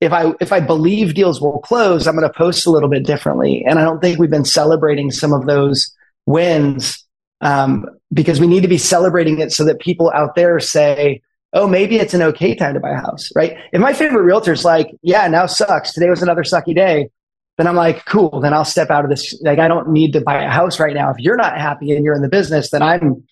[0.00, 3.04] If I if I believe deals will close, I'm going to post a little bit
[3.04, 3.64] differently.
[3.66, 5.94] And I don't think we've been celebrating some of those
[6.26, 7.04] wins
[7.40, 11.68] um, because we need to be celebrating it so that people out there say, oh,
[11.68, 13.56] maybe it's an okay time to buy a house, right?
[13.72, 15.92] If my favorite realtor's like, yeah, now sucks.
[15.92, 17.10] Today was another sucky day.
[17.56, 18.40] Then I'm like, cool.
[18.40, 19.40] Then I'll step out of this.
[19.42, 21.10] Like, I don't need to buy a house right now.
[21.10, 23.24] If you're not happy and you're in the business, then I'm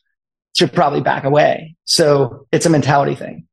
[0.54, 1.76] should probably back away.
[1.84, 3.46] So it's a mentality thing.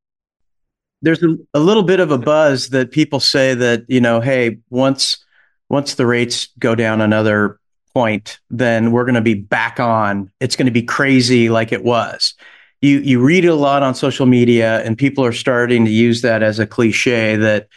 [1.01, 4.59] There's a, a little bit of a buzz that people say that, you know, hey,
[4.69, 5.23] once
[5.69, 7.59] once the rates go down another
[7.93, 10.31] point, then we're going to be back on.
[10.39, 12.33] It's going to be crazy like it was.
[12.81, 16.43] You you read a lot on social media, and people are starting to use that
[16.43, 17.67] as a cliche that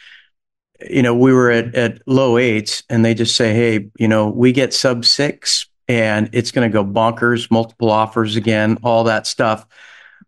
[0.88, 4.28] you know we were at, at low eights, and they just say, hey, you know,
[4.28, 9.26] we get sub six, and it's going to go bonkers, multiple offers again, all that
[9.26, 9.66] stuff.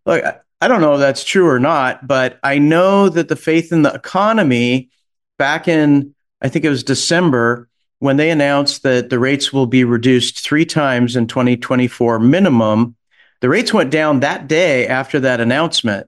[0.05, 0.23] Look,
[0.61, 3.81] I don't know if that's true or not, but I know that the faith in
[3.81, 4.89] the economy
[5.37, 9.83] back in I think it was December when they announced that the rates will be
[9.83, 12.95] reduced three times in 2024 minimum,
[13.41, 16.07] the rates went down that day after that announcement.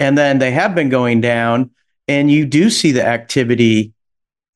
[0.00, 1.70] And then they have been going down,
[2.06, 3.92] and you do see the activity.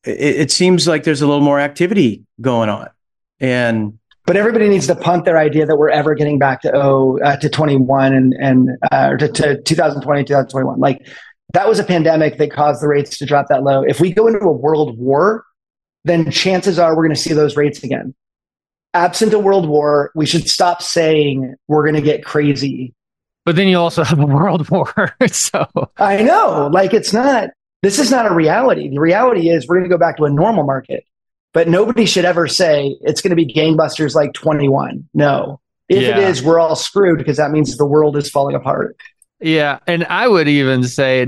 [0.05, 2.89] It, it seems like there's a little more activity going on.
[3.39, 7.19] And but everybody needs to punt their idea that we're ever getting back to oh
[7.23, 11.07] uh, to 21 and and uh, or to, to 2020 2021 like
[11.53, 14.27] that was a pandemic that caused the rates to drop that low if we go
[14.27, 15.45] into a world war
[16.05, 18.13] then chances are we're going to see those rates again.
[18.93, 22.93] Absent a world war, we should stop saying we're going to get crazy.
[23.45, 25.15] But then you also have a world war.
[25.27, 27.49] so I know, like it's not,
[27.81, 28.89] this is not a reality.
[28.89, 31.05] The reality is we're going to go back to a normal market,
[31.53, 35.07] but nobody should ever say it's going to be gangbusters like 21.
[35.13, 35.59] No.
[35.87, 36.17] If yeah.
[36.17, 38.97] it is, we're all screwed because that means the world is falling apart.
[39.39, 39.79] Yeah.
[39.85, 41.27] And I would even say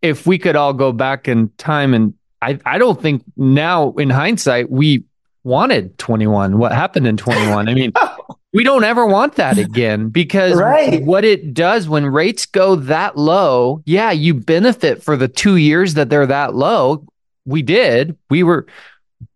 [0.00, 4.10] if we could all go back in time and I, I don't think now in
[4.10, 5.04] hindsight we
[5.44, 6.58] wanted 21.
[6.58, 7.68] What happened in 21?
[7.68, 7.92] I mean,
[8.52, 11.02] we don't ever want that again because right.
[11.02, 15.94] what it does when rates go that low, yeah, you benefit for the two years
[15.94, 17.06] that they're that low.
[17.46, 18.16] We did.
[18.30, 18.66] We were,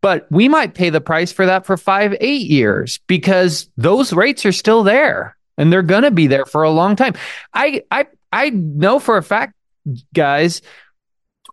[0.01, 4.45] but we might pay the price for that for five, eight years because those rates
[4.47, 7.15] are still there and they're going to be there for a long time.
[7.53, 9.55] I, I, I know for a fact,
[10.15, 10.63] guys,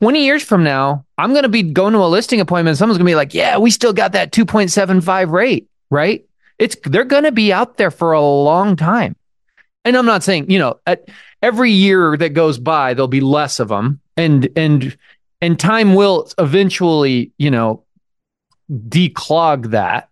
[0.02, 2.78] 20 years from now, I'm going to be going to a listing appointment.
[2.78, 6.26] Someone's going to be like, yeah, we still got that 2.75 rate, right?
[6.60, 9.16] It's, they're going to be out there for a long time.
[9.84, 11.08] And I'm not saying, you know, at
[11.42, 14.98] every year that goes by, there'll be less of them and, and,
[15.42, 17.85] and time will eventually, you know,
[18.72, 20.10] declog that,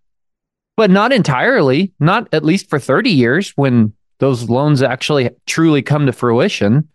[0.75, 6.05] but not entirely, not at least for 30 years when those loans actually truly come
[6.05, 6.87] to fruition.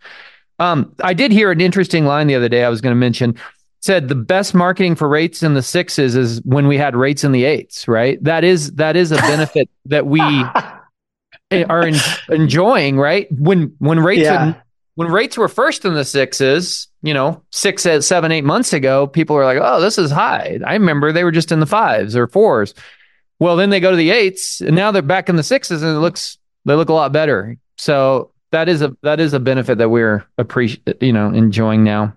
[0.59, 3.37] Um, I did hear an interesting line the other day I was going to mention.
[3.81, 7.33] said the best marketing for rates in the sixes is when we had rates in
[7.33, 8.23] the eights, right?
[8.25, 11.95] That is that is a benefit that we are in,
[12.29, 13.29] enjoying, right?
[13.31, 14.55] When when rates yeah.
[14.97, 19.37] when rates were first in the sixes, you know, six, seven, eight months ago, people
[19.37, 22.27] were like, "Oh, this is high." I remember they were just in the fives or
[22.27, 22.75] fours.
[23.41, 25.97] Well, then they go to the eights, and now they're back in the sixes, and
[25.97, 27.57] it looks they look a lot better.
[27.77, 32.15] So that is a that is a benefit that we're appreciate you know enjoying now.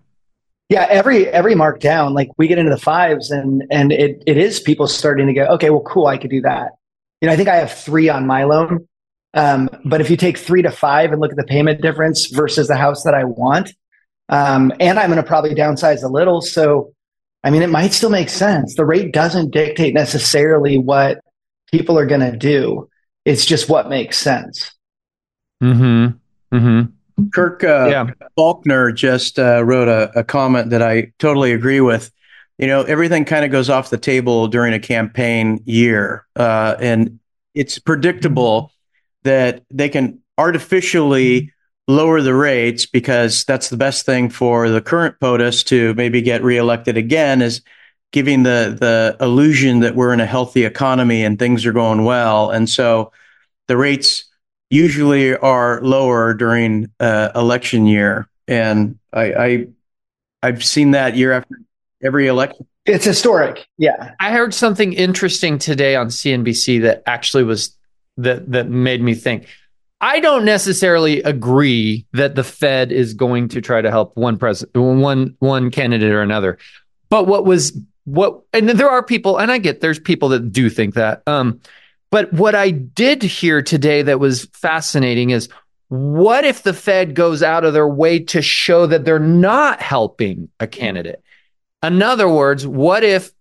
[0.70, 4.60] Yeah, every every markdown, like we get into the fives, and and it it is
[4.60, 6.72] people starting to go, okay, well, cool, I could do that.
[7.20, 8.88] You know, I think I have three on my loan,
[9.34, 12.68] um, but if you take three to five and look at the payment difference versus
[12.68, 13.74] the house that I want,
[14.32, 16.94] um, and I'm going to probably downsize a little, so
[17.44, 18.76] I mean, it might still make sense.
[18.76, 21.22] The rate doesn't dictate necessarily what
[21.72, 22.90] people are going to do.
[23.26, 24.72] It's just what makes sense.
[25.60, 26.08] Hmm.
[26.52, 27.30] Mm-hmm.
[27.34, 28.06] Kirk uh, yeah.
[28.36, 32.12] Faulkner just uh, wrote a, a, comment that I totally agree with.
[32.58, 37.20] You know, everything kind of goes off the table during a campaign year, uh, and
[37.54, 38.72] it's predictable
[39.24, 41.54] that they can artificially
[41.92, 46.44] lower the rates because that's the best thing for the current POTUS to maybe get
[46.44, 47.62] reelected again is
[48.12, 52.50] giving the the illusion that we're in a healthy economy and things are going well,
[52.50, 53.12] and so
[53.68, 54.26] the rates
[54.70, 59.68] usually are lower during uh, election year, and I, I
[60.44, 61.60] I've seen that year after
[62.04, 62.68] every election.
[62.86, 63.68] It's historic.
[63.78, 64.16] Yeah.
[64.20, 67.78] I heard something interesting today on CNBC that actually was
[68.18, 69.48] that that made me think.
[70.02, 74.76] I don't necessarily agree that the Fed is going to try to help one president,
[74.76, 76.58] one one candidate or another.
[77.10, 80.70] But what was what, and there are people, and I get there's people that do
[80.72, 81.22] think that.
[81.28, 81.62] Um,
[82.10, 85.50] but what I did hear today that was fascinating is
[85.90, 90.50] what if the Fed goes out of their way to show that they're not helping
[90.60, 91.22] a candidate?
[91.84, 93.32] In other words, what if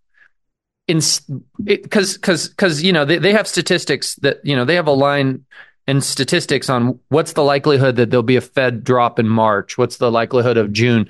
[0.86, 4.92] because because because you know they, they have statistics that you know they have a
[4.92, 5.44] line
[5.90, 9.96] and statistics on what's the likelihood that there'll be a Fed drop in March, what's
[9.96, 11.08] the likelihood of June.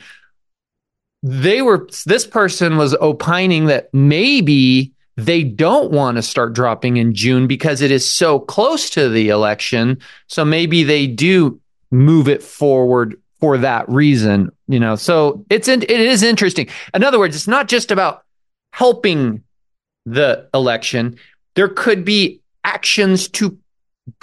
[1.22, 7.12] They were this person was opining that maybe they don't want to start dropping in
[7.12, 9.98] June because it is so close to the election.
[10.28, 14.96] So maybe they do move it forward for that reason, you know.
[14.96, 16.68] So it's it is interesting.
[16.94, 18.24] In other words, it's not just about
[18.72, 19.42] helping
[20.06, 21.18] the election.
[21.54, 23.58] There could be actions to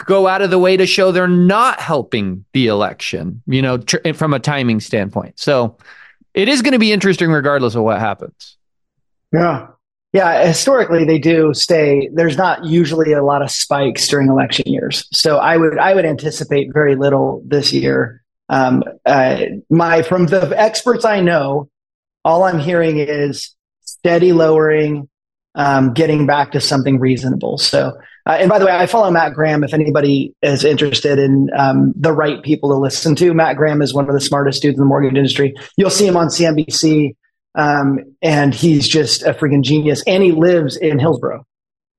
[0.05, 4.13] go out of the way to show they're not helping the election, you know, tr-
[4.13, 5.39] from a timing standpoint.
[5.39, 5.77] So
[6.33, 8.57] it is going to be interesting regardless of what happens.
[9.31, 9.67] Yeah.
[10.13, 12.09] Yeah, historically they do stay.
[12.13, 16.05] There's not usually a lot of spikes during election years, so I would I would
[16.05, 18.23] anticipate very little this year.
[18.49, 19.37] Um, uh,
[19.69, 21.69] my from the experts I know,
[22.23, 25.09] all I'm hearing is steady lowering,
[25.55, 27.57] um, getting back to something reasonable.
[27.57, 29.63] So, uh, and by the way, I follow Matt Graham.
[29.63, 33.93] If anybody is interested in um, the right people to listen to, Matt Graham is
[33.93, 35.55] one of the smartest dudes in the mortgage industry.
[35.77, 37.15] You'll see him on CNBC.
[37.55, 40.03] Um, and he's just a freaking genius.
[40.05, 41.45] And he lives in Hillsboro.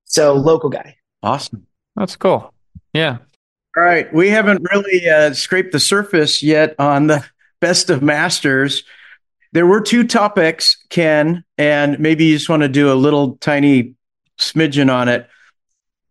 [0.05, 0.97] So local guy.
[1.23, 1.67] Awesome.
[1.97, 2.53] That's cool.
[2.93, 3.19] Yeah.
[3.77, 4.13] All right.
[4.13, 7.25] We haven't really uh, scraped the surface yet on the
[7.61, 8.85] best of masters.
[9.53, 13.95] There were two topics, Ken, and maybe you just want to do a little tiny
[14.39, 15.27] smidgen on it.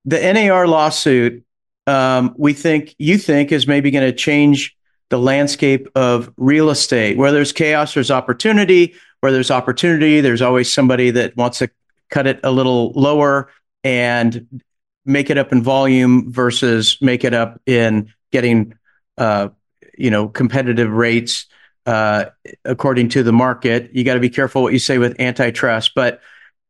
[0.07, 1.43] The NAR lawsuit,
[1.85, 4.75] um, we think, you think, is maybe going to change
[5.09, 7.17] the landscape of real estate.
[7.17, 11.69] Where there's chaos, there's opportunity where there's opportunity, there's always somebody that wants to
[12.09, 13.49] cut it a little lower
[13.83, 14.61] and
[15.05, 18.73] make it up in volume versus make it up in getting
[19.17, 19.49] uh,
[19.97, 21.47] you know competitive rates
[21.85, 22.25] uh,
[22.65, 23.89] according to the market.
[23.93, 26.21] You got to be careful what you say with antitrust, but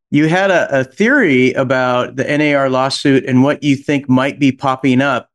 [0.10, 4.52] you had a, a, theory about the NAR lawsuit and what you think might be
[4.52, 5.30] popping up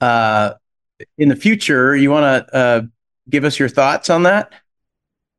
[0.00, 0.54] uh,
[1.16, 1.96] in the future.
[1.96, 2.82] You want to uh,
[3.28, 4.52] give us your thoughts on that?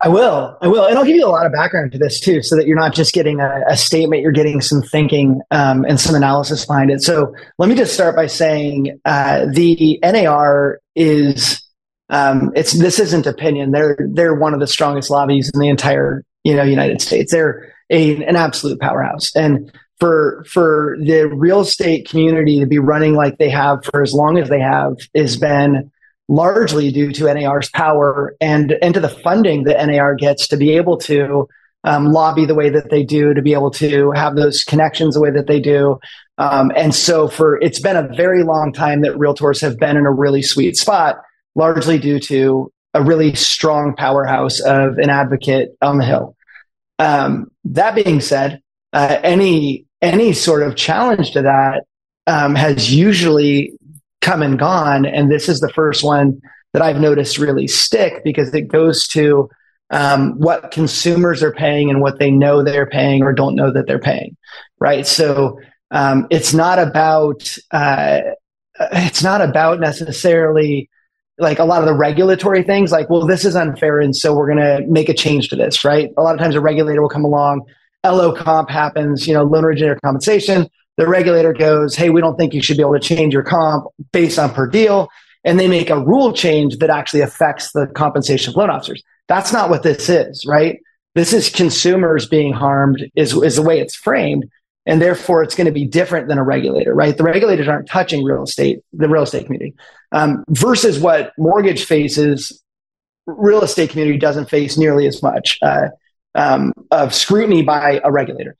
[0.01, 0.57] I will.
[0.61, 0.85] I will.
[0.85, 2.93] And I'll give you a lot of background to this too, so that you're not
[2.93, 7.01] just getting a, a statement, you're getting some thinking um, and some analysis behind it.
[7.01, 11.61] So let me just start by saying uh, the NAR is.
[12.09, 13.71] Um, it's this isn't opinion.
[13.71, 17.31] They're they're one of the strongest lobbies in the entire you know United States.
[17.31, 23.15] They're a, an absolute powerhouse, and for for the real estate community to be running
[23.15, 25.91] like they have for as long as they have has been
[26.27, 30.71] largely due to NAR's power and, and to the funding that NAR gets to be
[30.71, 31.47] able to
[31.83, 35.21] um, lobby the way that they do, to be able to have those connections the
[35.21, 35.99] way that they do.
[36.39, 40.05] Um, and so for it's been a very long time that realtors have been in
[40.05, 41.21] a really sweet spot,
[41.53, 46.34] largely due to a really strong powerhouse of an advocate on the hill.
[46.99, 48.61] Um, that being said,
[48.93, 51.83] uh, any any sort of challenge to that
[52.27, 53.73] um, has usually
[54.21, 55.05] come and gone.
[55.05, 56.41] And this is the first one
[56.73, 59.49] that I've noticed really stick because it goes to
[59.91, 63.87] um, what consumers are paying and what they know they're paying or don't know that
[63.87, 64.35] they're paying.
[64.79, 65.05] Right.
[65.05, 65.59] So
[65.91, 68.21] um, it's not about uh,
[68.91, 70.89] it's not about necessarily
[71.37, 74.47] like a lot of the regulatory things like well this is unfair and so we're
[74.47, 77.09] going to make a change to this right a lot of times a regulator will
[77.09, 77.61] come along
[78.05, 82.53] lo comp happens you know loan originator compensation the regulator goes, Hey, we don't think
[82.53, 85.09] you should be able to change your comp based on per deal.
[85.43, 89.03] And they make a rule change that actually affects the compensation of loan officers.
[89.27, 90.79] That's not what this is, right?
[91.13, 94.49] This is consumers being harmed is, is the way it's framed.
[94.85, 97.17] And therefore it's going to be different than a regulator, right?
[97.17, 99.73] The regulators aren't touching real estate, the real estate community,
[100.11, 102.61] um, versus what mortgage faces.
[103.25, 105.87] Real estate community doesn't face nearly as much uh,
[106.35, 108.55] um, of scrutiny by a regulator.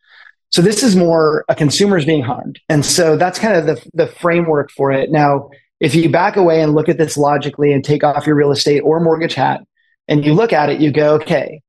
[0.51, 2.59] So this is more a consumer's being harmed.
[2.69, 5.11] And so that's kind of the, the framework for it.
[5.11, 8.51] Now, if you back away and look at this logically and take off your real
[8.51, 9.61] estate or mortgage hat
[10.07, 11.61] and you look at it, you go, okay,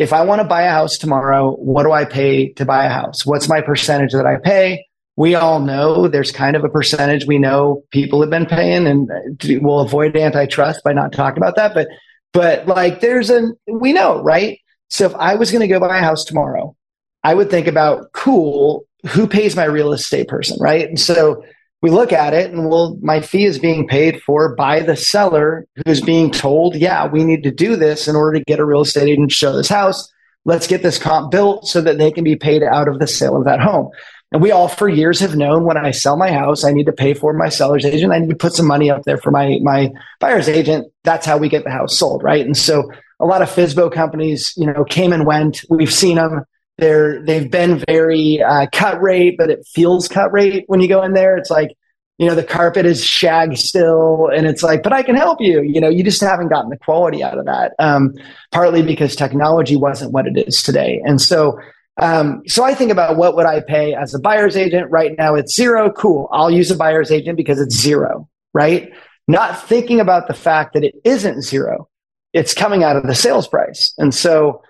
[0.00, 2.90] if I want to buy a house tomorrow, what do I pay to buy a
[2.90, 3.24] house?
[3.24, 4.86] What's my percentage that I pay?
[5.16, 9.10] We all know there's kind of a percentage we know people have been paying and
[9.10, 11.74] uh, we'll avoid antitrust by not talking about that.
[11.74, 11.88] But,
[12.32, 14.58] but like there's a, we know, right?
[14.88, 16.74] So if I was going to go buy a house tomorrow
[17.22, 20.88] I would think about cool, who pays my real estate person, right?
[20.88, 21.44] And so
[21.82, 25.66] we look at it and well, my fee is being paid for by the seller
[25.86, 28.82] who's being told, yeah, we need to do this in order to get a real
[28.82, 30.12] estate agent to show this house.
[30.44, 33.36] Let's get this comp built so that they can be paid out of the sale
[33.36, 33.90] of that home.
[34.32, 36.92] And we all for years have known when I sell my house, I need to
[36.92, 38.12] pay for my seller's agent.
[38.12, 39.90] I need to put some money up there for my, my
[40.20, 40.86] buyer's agent.
[41.02, 42.44] That's how we get the house sold, right?
[42.44, 45.64] And so a lot of FSBO companies, you know, came and went.
[45.68, 46.44] We've seen them
[46.80, 51.02] they're they've been very uh, cut rate, but it feels cut rate when you go
[51.02, 51.36] in there.
[51.36, 51.76] It's like
[52.18, 55.62] you know the carpet is shag still, and it's like, but I can help you.
[55.62, 57.72] You know, you just haven't gotten the quality out of that.
[57.78, 58.14] Um,
[58.52, 61.58] partly because technology wasn't what it is today, and so.
[61.96, 65.34] Um, so I think about what would I pay as a buyer's agent right now?
[65.34, 65.92] It's zero.
[65.92, 66.30] Cool.
[66.32, 68.90] I'll use a buyer's agent because it's zero, right?
[69.28, 71.90] Not thinking about the fact that it isn't zero.
[72.32, 73.92] It's coming out of the sales price.
[73.98, 74.62] And so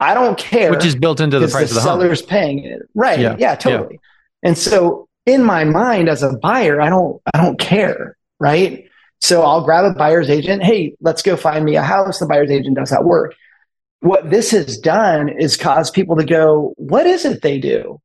[0.00, 0.70] I don't care.
[0.70, 2.28] Which is built into the price of the of the seller's home.
[2.28, 2.82] paying it.
[2.94, 3.18] Right.
[3.18, 3.94] Yeah, yeah totally.
[4.42, 4.48] Yeah.
[4.48, 8.16] And so in my mind as a buyer, I don't I don't care.
[8.38, 8.88] Right.
[9.20, 10.62] So I'll grab a buyer's agent.
[10.62, 12.18] Hey, let's go find me a house.
[12.18, 13.34] The buyer's agent does that work.
[14.00, 18.00] What this has done is caused people to go, what is it they do?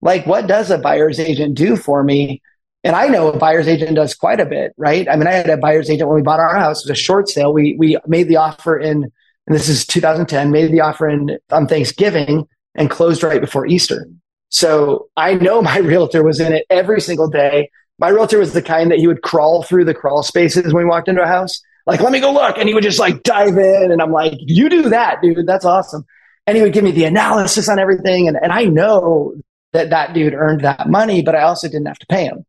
[0.00, 2.40] Like, what does a buyer's agent do for me?
[2.82, 5.08] And I know a buyer's agent does quite a bit, right?
[5.08, 6.80] I mean, I had a buyer's agent when we bought our house.
[6.80, 7.52] It was a short sale.
[7.52, 9.12] We we made the offer in
[9.48, 14.06] and this is 2010, made the offer on Thanksgiving and closed right before Easter.
[14.50, 17.70] So I know my realtor was in it every single day.
[17.98, 20.90] My realtor was the kind that he would crawl through the crawl spaces when we
[20.90, 21.62] walked into a house.
[21.86, 22.58] Like, let me go look.
[22.58, 23.90] And he would just like dive in.
[23.90, 25.46] And I'm like, you do that, dude.
[25.46, 26.04] That's awesome.
[26.46, 28.28] And he would give me the analysis on everything.
[28.28, 29.34] And, and I know
[29.72, 32.44] that that dude earned that money, but I also didn't have to pay him.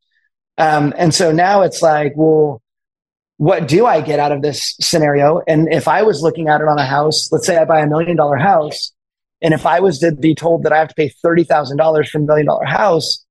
[0.58, 2.62] Um, and so now it's like, well,
[3.40, 5.42] what do I get out of this scenario?
[5.48, 7.88] And if I was looking at it on a house, let's say I buy a
[7.88, 8.92] million dollar house,
[9.42, 12.22] and if I was to be told that I have to pay $30,000 for a
[12.22, 13.26] million dollar house,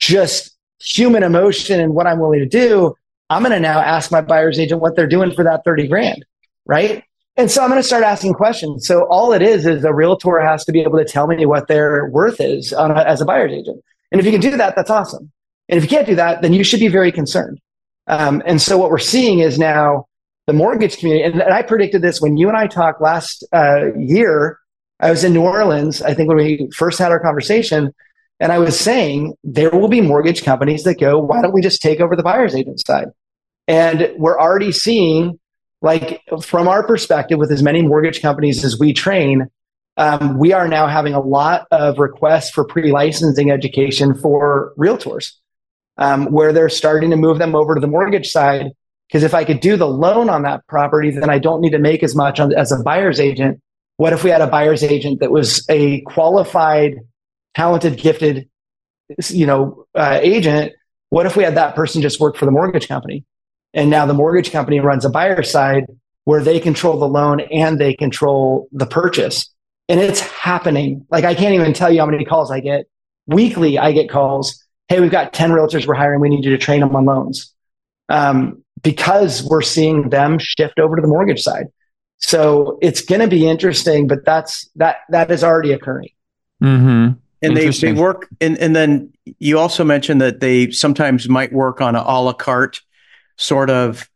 [0.00, 0.50] just
[0.80, 2.96] human emotion and what I'm willing to do,
[3.30, 6.24] I'm going to now ask my buyer's agent what they're doing for that 30 grand.
[6.66, 7.04] Right.
[7.36, 8.84] And so I'm going to start asking questions.
[8.84, 11.68] So all it is is a realtor has to be able to tell me what
[11.68, 13.80] their worth is a, as a buyer's agent.
[14.10, 15.30] And if you can do that, that's awesome.
[15.68, 17.60] And if you can't do that, then you should be very concerned.
[18.06, 20.06] Um, and so what we're seeing is now
[20.46, 23.94] the mortgage community, and, and I predicted this when you and I talked last uh,
[23.96, 24.58] year.
[25.00, 27.92] I was in New Orleans, I think when we first had our conversation,
[28.38, 31.82] and I was saying there will be mortgage companies that go, why don't we just
[31.82, 33.08] take over the buyer's agent side?
[33.68, 35.38] And we're already seeing,
[35.80, 39.46] like, from our perspective, with as many mortgage companies as we train,
[39.96, 45.32] um, we are now having a lot of requests for pre licensing education for realtors,
[45.98, 48.66] um, where they're starting to move them over to the mortgage side.
[49.08, 51.78] Because if I could do the loan on that property, then I don't need to
[51.78, 53.60] make as much on, as a buyer's agent
[53.96, 56.96] what if we had a buyer's agent that was a qualified,
[57.54, 58.48] talented, gifted,
[59.28, 60.72] you know, uh, agent?
[61.10, 63.24] What if we had that person just work for the mortgage company?
[63.74, 65.84] And now the mortgage company runs a buyer side
[66.24, 69.48] where they control the loan and they control the purchase.
[69.88, 71.06] And it's happening.
[71.10, 72.86] Like I can't even tell you how many calls I get.
[73.26, 74.64] Weekly, I get calls.
[74.92, 76.20] Hey, we've got 10 realtors we're hiring.
[76.20, 77.54] We need you to train them on loans.
[78.10, 81.68] Um, because we're seeing them shift over to the mortgage side.
[82.18, 86.10] So it's going to be interesting, but that's that that is already occurring.
[86.62, 87.12] Mm-hmm.
[87.40, 91.80] And they, they work, and, and then you also mentioned that they sometimes might work
[91.80, 92.82] on a a la carte
[93.38, 94.10] sort of.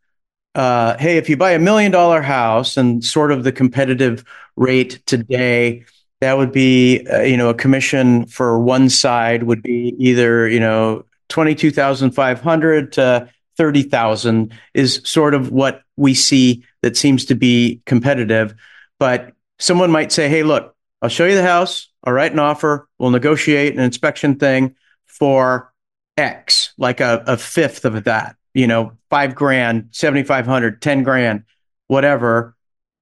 [0.53, 4.23] Uh, hey, if you buy a million dollar house and sort of the competitive
[4.55, 5.85] rate today,
[6.21, 10.59] that would be uh, you know a commission for one side would be either you
[10.59, 16.63] know twenty two thousand five hundred to thirty thousand is sort of what we see
[16.81, 18.55] that seems to be competitive.
[18.99, 21.89] But someone might say, hey, look, I'll show you the house.
[22.03, 22.87] I'll write an offer.
[22.97, 25.73] We'll negotiate an inspection thing for
[26.17, 31.43] X, like a, a fifth of that, you know, five grand, 7,500, 10 grand,
[31.87, 32.55] whatever.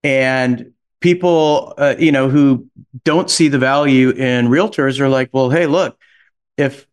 [0.03, 0.73] And
[1.05, 2.67] people, uh, you know, who
[3.03, 5.99] don't see the value in realtors are like, well, hey, look,
[6.57, 6.87] if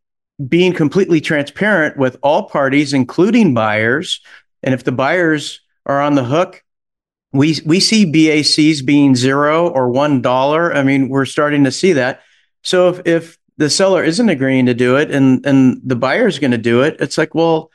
[0.47, 4.21] being completely transparent with all parties, including buyers,
[4.63, 6.63] and if the buyers are on the hook
[7.33, 10.75] we we see BACs being zero or one dollar.
[10.75, 12.21] I mean, we're starting to see that.
[12.63, 16.51] So if if the seller isn't agreeing to do it and and the buyer's going
[16.51, 17.71] to do it, it's like, well,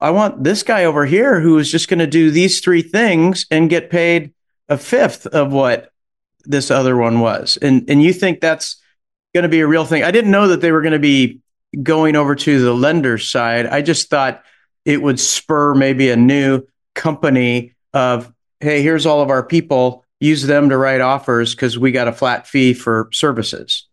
[0.00, 3.46] I want this guy over here who is just going to do these three things
[3.50, 4.32] and get paid
[4.68, 5.90] a fifth of what
[6.44, 7.56] this other one was.
[7.60, 8.76] And and you think that's
[9.34, 10.02] going to be a real thing?
[10.02, 11.40] I didn't know that they were going to be
[11.82, 13.66] going over to the lender side.
[13.66, 14.42] I just thought
[14.84, 16.62] it would spur maybe a new
[16.94, 21.92] company of hey, here's all of our people, use them to write offers because we
[21.92, 23.86] got a flat fee for services.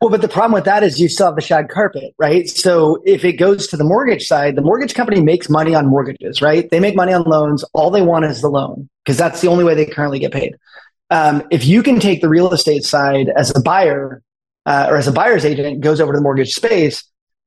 [0.00, 2.48] Well, but the problem with that is you still have the shag carpet, right?
[2.48, 6.40] So if it goes to the mortgage side, the mortgage company makes money on mortgages,
[6.40, 6.70] right?
[6.70, 7.64] They make money on loans.
[7.72, 10.54] All they want is the loan because that's the only way they currently get paid.
[11.08, 14.22] Um, if you can take the real estate side as a buyer
[14.66, 17.02] uh, or as a buyer's agent goes over to the mortgage space,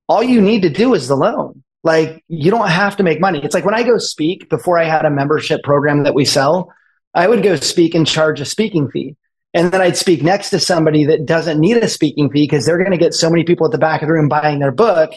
[0.10, 1.64] all you need to do is the loan.
[1.84, 3.44] Like you don't have to make money.
[3.44, 6.74] It's like when I go speak before I had a membership program that we sell,
[7.14, 9.16] I would go speak and charge a speaking fee.
[9.54, 12.80] And then I'd speak next to somebody that doesn't need a speaking fee because they're
[12.80, 15.12] going to get so many people at the back of the room buying their book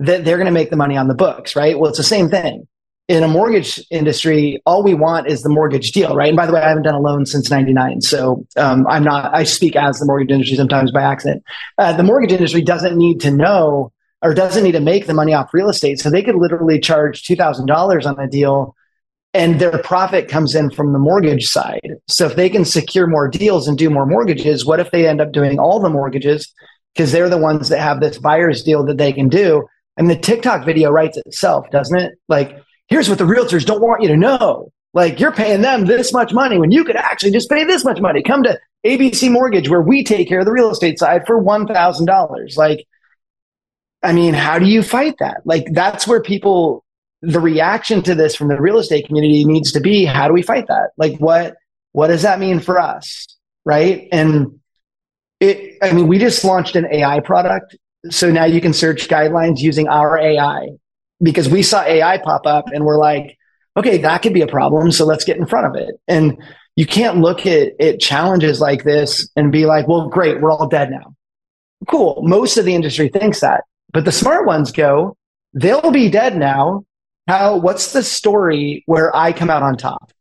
[0.00, 1.78] that they're going to make the money on the books, right?
[1.78, 2.66] Well, it's the same thing.
[3.06, 6.28] In a mortgage industry, all we want is the mortgage deal, right?
[6.28, 8.00] And by the way, I haven't done a loan since 99.
[8.00, 11.42] So um, I'm not, I speak as the mortgage industry sometimes by accident.
[11.76, 13.92] Uh, the mortgage industry doesn't need to know
[14.22, 16.00] or doesn't need to make the money off real estate.
[16.00, 18.74] So they could literally charge $2,000 on a deal
[19.34, 21.96] and their profit comes in from the mortgage side.
[22.08, 25.20] So if they can secure more deals and do more mortgages, what if they end
[25.20, 26.50] up doing all the mortgages
[26.94, 29.66] because they're the ones that have this buyer's deal that they can do?
[29.96, 32.12] And the TikTok video writes itself, doesn't it?
[32.28, 32.56] Like,
[32.88, 34.70] here's what the realtors don't want you to know.
[34.92, 38.00] Like, you're paying them this much money when you could actually just pay this much
[38.00, 38.22] money.
[38.22, 42.56] Come to ABC Mortgage where we take care of the real estate side for $1,000.
[42.56, 42.86] Like,
[44.02, 45.40] I mean, how do you fight that?
[45.44, 46.84] Like, that's where people,
[47.22, 50.42] the reaction to this from the real estate community needs to be how do we
[50.42, 50.90] fight that?
[50.96, 51.56] Like, what,
[51.92, 53.26] what does that mean for us?
[53.64, 54.08] Right.
[54.12, 54.60] And
[55.40, 57.76] it, I mean, we just launched an AI product.
[58.10, 60.68] So now you can search guidelines using our AI
[61.22, 63.38] because we saw AI pop up and we're like,
[63.76, 64.92] okay, that could be a problem.
[64.92, 66.00] So let's get in front of it.
[66.06, 66.38] And
[66.76, 70.68] you can't look at, at challenges like this and be like, well, great, we're all
[70.68, 71.14] dead now.
[71.88, 72.20] Cool.
[72.22, 73.64] Most of the industry thinks that.
[73.92, 75.16] But the smart ones go,
[75.52, 76.84] they'll be dead now.
[77.28, 80.12] How, what's the story where I come out on top?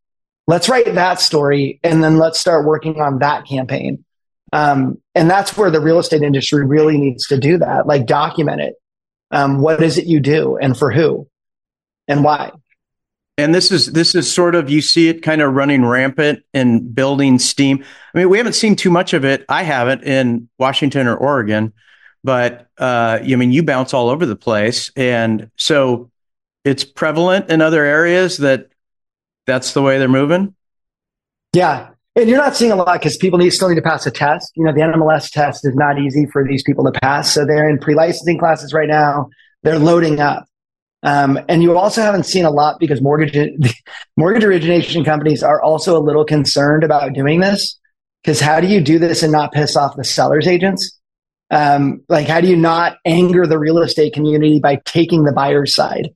[0.45, 4.03] Let's write that story and then let's start working on that campaign.
[4.51, 8.61] Um, and that's where the real estate industry really needs to do that, like document
[8.61, 8.75] it.
[9.33, 11.27] Um, what is it you do and for who
[12.07, 12.51] and why?
[13.35, 16.93] And this is this is sort of you see it kind of running rampant and
[16.93, 17.83] building steam.
[18.13, 19.43] I mean, we haven't seen too much of it.
[19.49, 21.73] I haven't in Washington or Oregon,
[22.23, 26.11] but uh, I mean, you bounce all over the place, and so
[26.63, 28.67] it's prevalent in other areas that
[29.47, 30.53] that's the way they're moving.
[31.53, 34.11] Yeah, And you're not seeing a lot because people need still need to pass a
[34.11, 34.51] test.
[34.55, 37.33] You know, the NMLS test is not easy for these people to pass.
[37.33, 39.29] So they're in pre-licensing classes right now.
[39.63, 40.45] They're loading up.
[41.01, 43.35] Um, and you also haven't seen a lot because mortgage
[44.17, 47.79] mortgage origination companies are also a little concerned about doing this.
[48.23, 50.97] Because how do you do this and not piss off the sellers agents?
[51.49, 55.75] Um, like, how do you not anger the real estate community by taking the buyer's
[55.75, 56.09] side?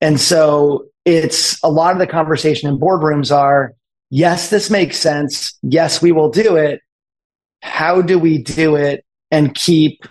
[0.00, 3.74] And so it's a lot of the conversation in boardrooms are
[4.14, 5.58] yes, this makes sense.
[5.62, 6.80] Yes, we will do it.
[7.62, 10.04] How do we do it and keep,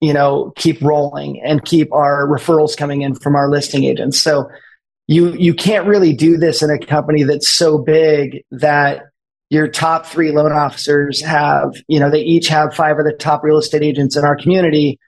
[0.00, 4.20] you know, keep rolling and keep our referrals coming in from our listing agents?
[4.20, 4.50] So
[5.08, 9.04] you you can't really do this in a company that's so big that
[9.48, 13.42] your top three loan officers have, you know, they each have five of the top
[13.42, 14.98] real estate agents in our community.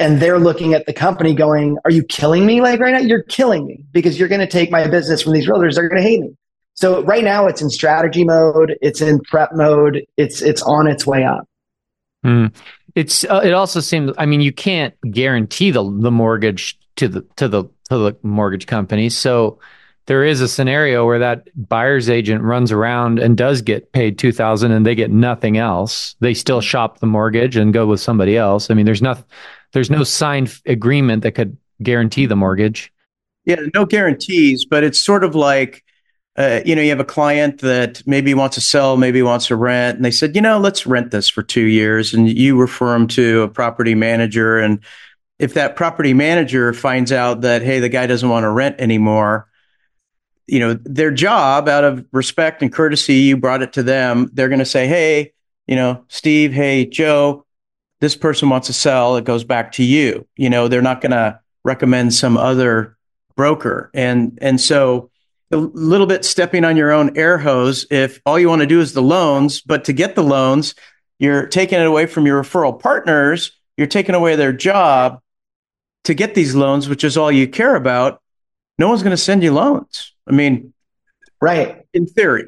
[0.00, 2.60] And they're looking at the company going, Are you killing me?
[2.60, 5.48] Like right now, you're killing me because you're going to take my business from these
[5.48, 5.76] realtors.
[5.76, 6.36] They're going to hate me.
[6.78, 11.04] So right now it's in strategy mode, it's in prep mode, it's it's on its
[11.04, 11.48] way up.
[12.24, 12.54] Mm.
[12.94, 17.26] It's uh, it also seems I mean you can't guarantee the the mortgage to the
[17.34, 19.08] to the to the mortgage company.
[19.08, 19.58] So
[20.06, 24.70] there is a scenario where that buyer's agent runs around and does get paid 2000
[24.70, 26.14] and they get nothing else.
[26.20, 28.70] They still shop the mortgage and go with somebody else.
[28.70, 29.24] I mean there's not
[29.72, 32.92] there's no signed agreement that could guarantee the mortgage.
[33.46, 35.82] Yeah, no guarantees, but it's sort of like
[36.38, 39.56] uh, you know, you have a client that maybe wants to sell, maybe wants to
[39.56, 42.92] rent, and they said, you know, let's rent this for two years, and you refer
[42.92, 44.78] them to a property manager, and
[45.40, 49.48] if that property manager finds out that hey, the guy doesn't want to rent anymore,
[50.46, 54.30] you know, their job out of respect and courtesy, you brought it to them.
[54.32, 55.32] They're going to say, hey,
[55.66, 57.44] you know, Steve, hey, Joe,
[58.00, 59.16] this person wants to sell.
[59.16, 60.26] It goes back to you.
[60.36, 62.96] You know, they're not going to recommend some other
[63.36, 65.10] broker, and and so
[65.50, 68.80] a little bit stepping on your own air hose if all you want to do
[68.80, 70.74] is the loans, but to get the loans,
[71.18, 75.20] you're taking it away from your referral partners, you're taking away their job
[76.04, 78.20] to get these loans, which is all you care about.
[78.78, 80.14] No one's going to send you loans.
[80.26, 80.72] I mean,
[81.40, 81.84] right.
[81.92, 82.44] In theory.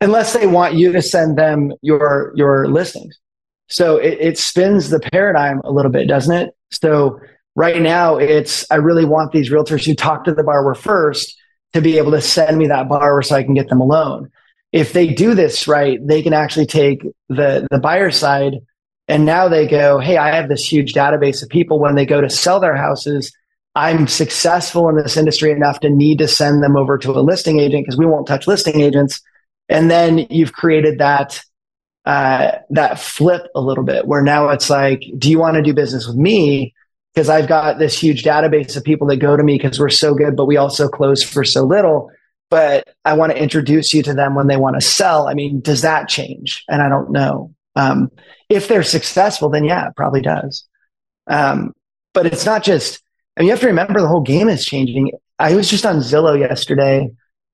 [0.00, 3.18] Unless they want you to send them your your listings.
[3.68, 6.54] So it, it spins the paradigm a little bit, doesn't it?
[6.70, 7.18] So
[7.54, 11.36] right now it's I really want these realtors who talk to the borrower first
[11.72, 14.30] to be able to send me that borrower so I can get them a loan.
[14.72, 18.56] If they do this right, they can actually take the, the buyer side
[19.08, 22.20] and now they go, Hey, I have this huge database of people when they go
[22.20, 23.32] to sell their houses.
[23.74, 27.60] I'm successful in this industry enough to need to send them over to a listing
[27.60, 29.20] agent because we won't touch listing agents.
[29.68, 31.40] And then you've created that
[32.06, 35.74] uh, that flip a little bit where now it's like, do you want to do
[35.74, 36.72] business with me?
[37.16, 40.14] Because I've got this huge database of people that go to me because we're so
[40.14, 42.10] good, but we also close for so little.
[42.50, 45.26] But I want to introduce you to them when they want to sell.
[45.26, 46.62] I mean, does that change?
[46.68, 47.54] And I don't know.
[47.74, 48.10] Um,
[48.50, 50.68] if they're successful, then yeah, it probably does.
[51.26, 51.72] Um,
[52.12, 53.02] but it's not just,
[53.36, 55.10] I mean, you have to remember the whole game is changing.
[55.38, 57.10] I was just on Zillow yesterday.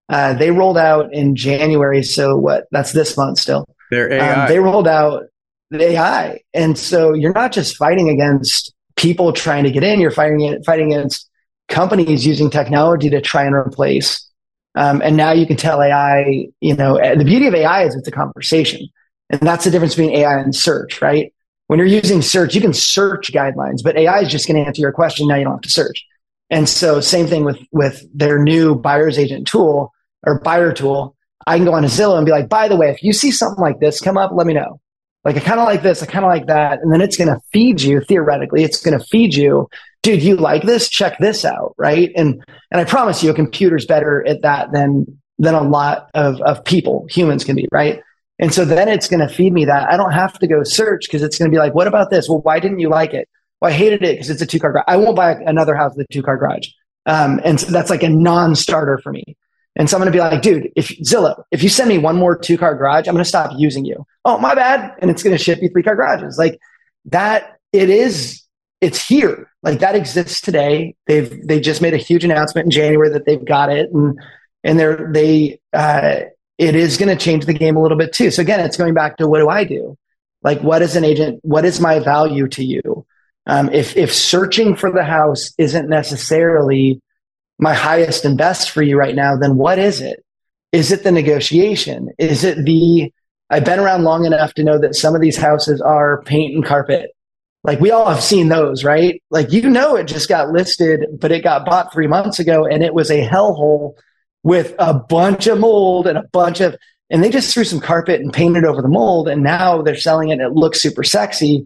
[0.09, 2.03] Uh, they rolled out in January.
[2.03, 2.65] So what?
[2.73, 3.65] That's this month still.
[3.93, 4.43] Their AI.
[4.43, 5.23] Um, they rolled out
[5.71, 6.41] the AI.
[6.53, 10.01] And so you're not just fighting against people trying to get in.
[10.01, 11.29] You're fighting fighting against
[11.69, 14.29] companies using technology to try and replace.
[14.75, 16.49] Um, and now you can tell AI.
[16.61, 18.89] You know, eh, the beauty of AI is it's a conversation,
[19.31, 21.33] and that's the difference between AI and search, right?
[21.67, 24.81] When you're using search, you can search guidelines, but AI is just going to answer
[24.81, 25.29] your question.
[25.29, 26.05] Now you don't have to search.
[26.51, 29.93] And so, same thing with with their new buyer's agent tool
[30.27, 31.17] or buyer tool.
[31.47, 33.31] I can go on a Zillow and be like, by the way, if you see
[33.31, 34.82] something like this come up, let me know.
[35.25, 36.81] Like I kind of like this, I kind of like that.
[36.81, 39.69] And then it's going to feed you theoretically, it's going to feed you,
[40.03, 40.89] dude, you like this?
[40.89, 41.75] Check this out.
[41.79, 42.11] Right.
[42.17, 45.07] And, and I promise you a computer's better at that than,
[45.39, 47.69] than a lot of, of people, humans can be.
[47.71, 48.03] Right.
[48.39, 51.05] And so then it's going to feed me that I don't have to go search
[51.07, 52.29] because it's going to be like, what about this?
[52.29, 53.29] Well, why didn't you like it?
[53.61, 54.85] Well, I hated it because it's a two car garage.
[54.89, 56.69] I won't buy another house with a two car garage.
[57.07, 59.37] Um, and so that's like a non starter for me.
[59.77, 62.17] And so I'm going to be like, dude, if Zillow, if you send me one
[62.17, 64.07] more two car garage, I'm going to stop using you.
[64.25, 64.95] Oh, my bad.
[64.99, 66.37] And it's going to ship you three car garages.
[66.37, 66.59] Like
[67.07, 68.43] that, it is,
[68.81, 69.51] it's here.
[69.63, 70.95] Like that exists today.
[71.07, 73.91] They've, they just made a huge announcement in January that they've got it.
[73.93, 74.21] And,
[74.63, 76.21] and they're, they, uh,
[76.59, 78.31] it is going to change the game a little bit too.
[78.31, 79.97] So again, it's going back to what do I do?
[80.43, 81.41] Like, what is an agent?
[81.43, 83.07] What is my value to you?
[83.47, 87.01] Um, if, if searching for the house isn't necessarily
[87.63, 90.25] my highest and best for you right now, then what is it?
[90.73, 92.11] Is it the negotiation?
[92.19, 93.13] Is it the,
[93.51, 96.65] I've been around long enough to know that some of these houses are paint and
[96.65, 97.13] carpet.
[97.63, 99.23] Like we all have seen those, right?
[99.31, 102.83] Like you know, it just got listed, but it got bought three months ago and
[102.83, 103.93] it was a hellhole
[104.43, 106.75] with a bunch of mold and a bunch of,
[107.11, 110.31] and they just threw some carpet and painted over the mold and now they're selling
[110.31, 111.65] it and it looks super sexy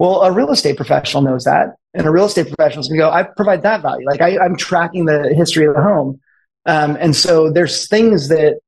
[0.00, 3.04] well a real estate professional knows that and a real estate professional is going to
[3.04, 4.06] go i provide that value.
[4.06, 6.20] Like I, am tracking the history of the home.
[6.66, 8.60] Um, and so there's things that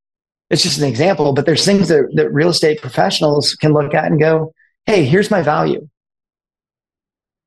[0.49, 4.07] it's just an example but there's things that, that real estate professionals can look at
[4.07, 4.53] and go
[4.87, 5.89] hey here's my value.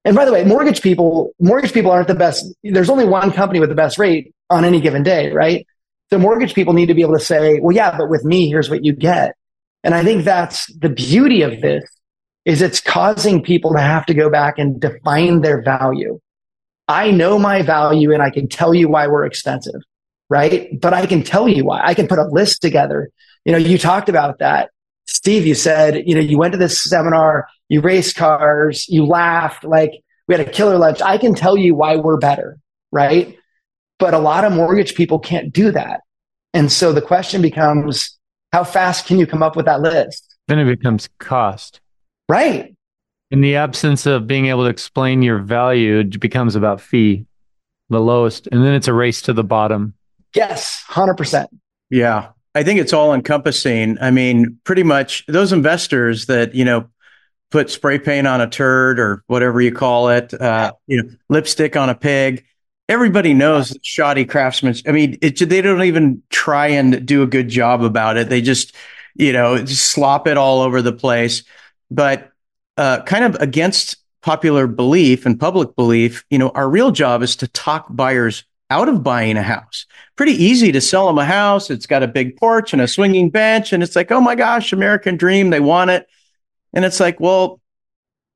[0.05, 3.59] And by the way mortgage people mortgage people aren't the best there's only one company
[3.59, 5.65] with the best rate on any given day right?
[6.13, 8.69] So mortgage people need to be able to say, well, yeah, but with me, here's
[8.69, 9.35] what you get.
[9.83, 11.83] And I think that's the beauty of this
[12.45, 16.19] is it's causing people to have to go back and define their value.
[16.87, 19.81] I know my value and I can tell you why we're expensive,
[20.29, 20.79] right?
[20.79, 21.81] But I can tell you why.
[21.83, 23.09] I can put a list together.
[23.45, 24.71] You know, you talked about that.
[25.05, 29.63] Steve, you said, you know, you went to this seminar, you raced cars, you laughed,
[29.63, 29.91] like
[30.27, 31.01] we had a killer lunch.
[31.01, 32.57] I can tell you why we're better,
[32.91, 33.37] right?
[33.99, 36.01] But a lot of mortgage people can't do that.
[36.53, 38.17] And so the question becomes,
[38.51, 40.35] how fast can you come up with that list?
[40.47, 41.79] Then it becomes cost.
[42.29, 42.75] Right.
[43.31, 47.25] In the absence of being able to explain your value, it becomes about fee,
[47.89, 48.47] the lowest.
[48.51, 49.93] And then it's a race to the bottom.
[50.35, 51.47] Yes, 100%.
[51.89, 52.29] Yeah.
[52.55, 53.97] I think it's all encompassing.
[53.99, 56.87] I mean, pretty much those investors that, you know,
[57.49, 61.75] put spray paint on a turd or whatever you call it, uh, you know, lipstick
[61.75, 62.45] on a pig
[62.89, 64.87] everybody knows shoddy craftsmanship.
[64.87, 68.29] I mean, it, they don't even try and do a good job about it.
[68.29, 68.75] They just,
[69.15, 71.43] you know, just slop it all over the place.
[71.93, 72.31] But
[72.77, 77.35] uh, kind of against popular belief and public belief, you know, our real job is
[77.37, 79.85] to talk buyers out of buying a house.
[80.15, 81.69] Pretty easy to sell them a house.
[81.69, 83.73] It's got a big porch and a swinging bench.
[83.73, 85.49] And it's like, oh my gosh, American dream.
[85.49, 86.07] They want it.
[86.73, 87.61] And it's like, well,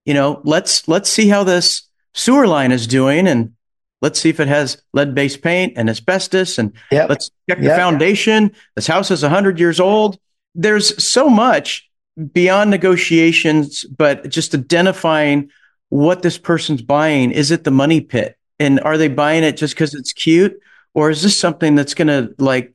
[0.06, 1.84] you know, let's let's see how this
[2.14, 3.54] sewer line is doing and
[4.02, 7.10] Let's see if it has lead based paint and asbestos and yep.
[7.10, 7.78] let's check the yep.
[7.80, 8.52] foundation.
[8.76, 10.20] This house is 100 years old.
[10.54, 11.87] There's so much
[12.34, 15.50] beyond negotiations, but just identifying
[15.90, 17.32] what this person's buying.
[17.32, 18.38] Is it the money pit?
[18.60, 20.60] And are they buying it just because it's cute?
[20.94, 22.74] Or is this something that's going to like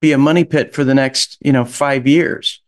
[0.00, 2.60] be a money pit for the next, you know, five years?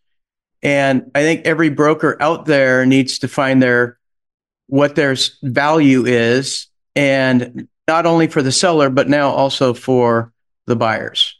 [0.63, 3.99] And I think every broker out there needs to find their
[4.67, 10.33] what their value is and not only for the seller, but now also for
[10.67, 11.39] the buyers.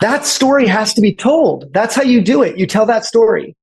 [0.00, 1.72] That story has to be told.
[1.72, 2.58] That's how you do it.
[2.58, 3.54] You tell that story,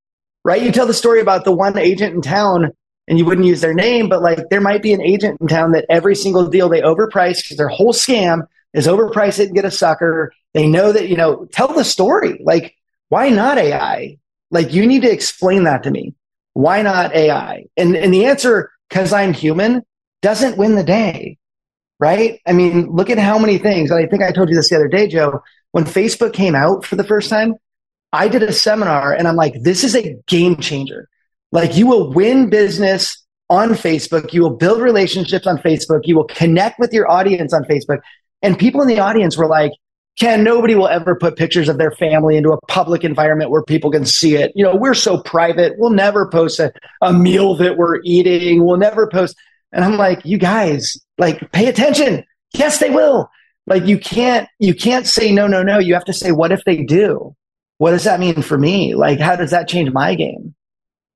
[0.43, 0.61] right?
[0.61, 2.71] You tell the story about the one agent in town
[3.07, 5.71] and you wouldn't use their name, but like there might be an agent in town
[5.71, 9.65] that every single deal they overprice because their whole scam is overprice it and get
[9.65, 10.31] a sucker.
[10.53, 12.41] They know that, you know, tell the story.
[12.43, 12.75] Like,
[13.09, 14.17] why not AI?
[14.49, 16.13] Like, you need to explain that to me.
[16.53, 17.65] Why not AI?
[17.77, 19.83] And, and the answer, because I'm human,
[20.21, 21.37] doesn't win the day
[22.01, 22.41] right?
[22.47, 23.91] I mean, look at how many things.
[23.91, 25.41] I think I told you this the other day, Joe.
[25.71, 27.53] When Facebook came out for the first time,
[28.13, 31.07] I did a seminar and I'm like, this is a game changer.
[31.51, 33.17] Like, you will win business
[33.49, 34.33] on Facebook.
[34.33, 36.01] You will build relationships on Facebook.
[36.03, 37.99] You will connect with your audience on Facebook.
[38.41, 39.71] And people in the audience were like,
[40.19, 43.89] Ken, nobody will ever put pictures of their family into a public environment where people
[43.91, 44.51] can see it.
[44.55, 45.73] You know, we're so private.
[45.77, 48.65] We'll never post a, a meal that we're eating.
[48.65, 49.37] We'll never post.
[49.71, 52.25] And I'm like, you guys, like, pay attention.
[52.53, 53.29] Yes, they will.
[53.67, 55.79] Like, you can't, you can't say no, no, no.
[55.79, 57.33] You have to say, what if they do?
[57.81, 58.93] What does that mean for me?
[58.93, 60.53] Like, how does that change my game?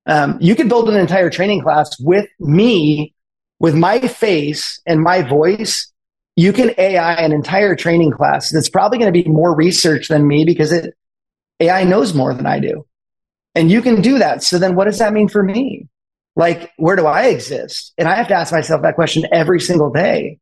[0.08, 3.14] Um, you could build an entire training class with me,
[3.60, 5.92] with my face and my voice.
[6.36, 10.28] You can AI an entire training class that's probably going to be more research than
[10.28, 10.96] me because it
[11.60, 12.88] AI knows more than I do.
[13.54, 14.42] And you can do that.
[14.42, 15.88] So then what does that mean for me?
[16.36, 17.94] like where do I exist?
[17.98, 20.40] And I have to ask myself that question every single day.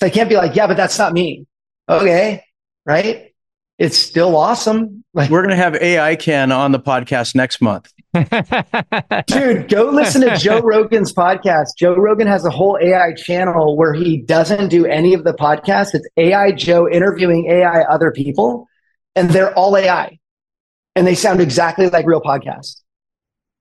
[0.00, 1.46] So I can't be like, yeah, but that's not me.
[1.88, 2.42] Okay.
[2.84, 3.34] Right.
[3.78, 5.04] It's still awesome.
[5.12, 7.92] Like we're going to have AI Ken on the podcast next month.
[9.26, 11.76] Dude, go listen to Joe Rogan's podcast.
[11.76, 15.94] Joe Rogan has a whole AI channel where he doesn't do any of the podcasts.
[15.94, 18.66] It's AI Joe interviewing AI other people,
[19.14, 20.18] and they're all AI.
[20.94, 22.80] And they sound exactly like real podcasts.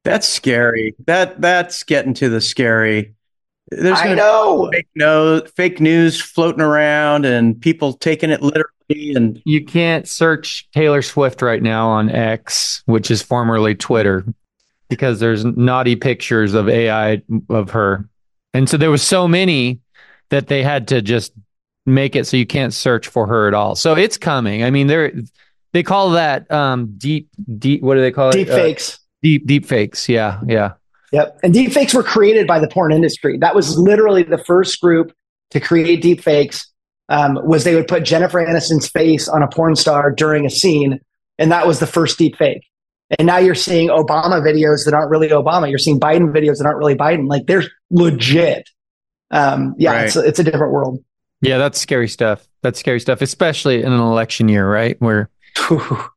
[0.06, 0.96] That's scary.
[1.08, 3.15] That that's getting to the scary.
[3.70, 8.70] There's I know fake no fake news floating around and people taking it literally.
[9.16, 14.24] And you can't search Taylor Swift right now on X, which is formerly Twitter,
[14.90, 18.08] because there's naughty pictures of AI of her,
[18.54, 19.80] and so there was so many
[20.30, 21.34] that they had to just
[21.86, 23.76] make it so you can't search for her at all.
[23.76, 24.64] So it's coming.
[24.64, 25.14] I mean, they're
[25.74, 27.82] they call that um, deep deep.
[27.82, 28.52] What do they call deep it?
[28.52, 29.00] Deep uh, fakes.
[29.22, 30.08] Deep deep fakes.
[30.08, 30.74] Yeah, yeah.
[31.16, 31.40] Yep.
[31.44, 33.38] And deep fakes were created by the porn industry.
[33.38, 35.14] That was literally the first group
[35.52, 36.70] to create deep fakes.
[37.08, 41.00] Um, was they would put Jennifer Aniston's face on a porn star during a scene,
[41.40, 42.66] and that was the first deep fake.
[43.18, 45.70] And now you're seeing Obama videos that aren't really Obama.
[45.70, 47.30] You're seeing Biden videos that aren't really Biden.
[47.30, 48.70] Like they're legit.
[49.32, 50.06] Um, yeah, right.
[50.08, 51.02] it's, it's a different world.
[51.42, 52.46] Yeah, that's scary stuff.
[52.62, 55.00] That's scary stuff, especially in an election year, right?
[55.00, 55.30] Where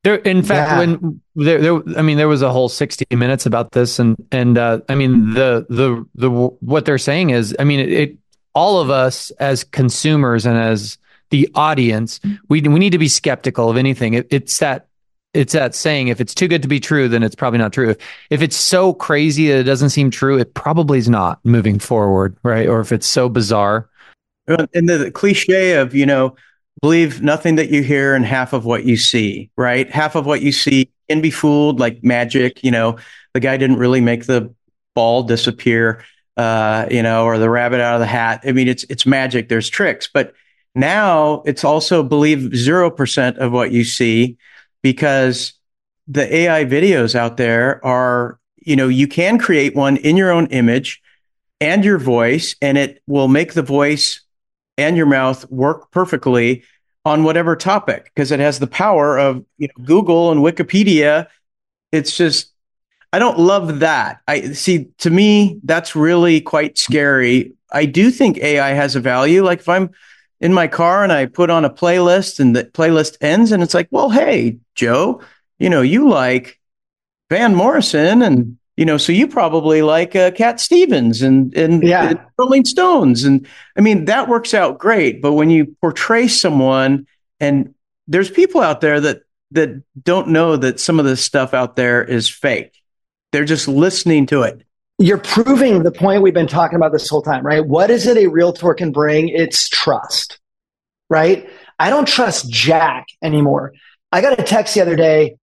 [0.03, 0.78] there, in fact, yeah.
[0.78, 4.59] when there, there, I mean, there was a whole sixty minutes about this, and and
[4.59, 8.18] uh, I mean, the the the what they're saying is, I mean, it, it
[8.55, 10.99] all of us as consumers and as
[11.30, 14.14] the audience, we we need to be skeptical of anything.
[14.14, 14.89] It, it's that
[15.34, 17.91] it's that saying if it's too good to be true then it's probably not true
[17.91, 17.99] if,
[18.30, 22.34] if it's so crazy that it doesn't seem true it probably is not moving forward
[22.43, 23.89] right or if it's so bizarre
[24.47, 26.34] and the cliche of you know
[26.83, 29.91] believe nothing that you hear and half of what you see right?
[29.91, 32.99] Half of what you see can be fooled like magic you know?
[33.35, 34.53] The guy didn't really make the
[34.95, 36.05] ball disappear
[36.37, 38.43] uh, you know or the rabbit out of the hat.
[38.45, 39.49] I mean it's it's magic.
[39.49, 40.09] There's tricks.
[40.12, 40.35] But
[40.74, 44.37] now it's also believe 0% of what you see
[44.83, 45.55] because
[46.07, 50.47] the AI videos out there are, you know, you can create one in your own
[50.47, 51.03] image
[51.61, 54.20] and your voice, and it will make the voice
[54.79, 56.64] and your mouth work perfectly
[57.05, 61.26] on whatever topic because it has the power of you know, Google and Wikipedia.
[61.93, 62.53] It's just,
[63.12, 64.20] I don't love that.
[64.29, 67.53] I see, to me, that's really quite scary.
[67.72, 69.45] I do think AI has a value.
[69.45, 69.91] Like if I'm
[70.41, 73.74] in my car and I put on a playlist and the playlist ends and it's
[73.74, 75.20] like, well, hey, Joe,
[75.59, 76.61] you know, you like
[77.31, 82.11] Van Morrison and you know, so you probably like uh, Cat Stevens and and, yeah.
[82.11, 83.45] and Rolling Stones, and
[83.76, 85.20] I mean that works out great.
[85.20, 87.09] But when you portray someone,
[87.41, 87.74] and
[88.07, 92.05] there's people out there that that don't know that some of this stuff out there
[92.05, 92.70] is fake.
[93.33, 94.62] They're just listening to it.
[94.99, 97.66] You're proving the point we've been talking about this whole time, right?
[97.66, 99.29] What is it a realtor can bring?
[99.29, 100.39] It's trust,
[101.11, 101.51] right?
[101.81, 103.72] I don't trust Jack anymore.
[104.12, 105.35] I got a text the other day,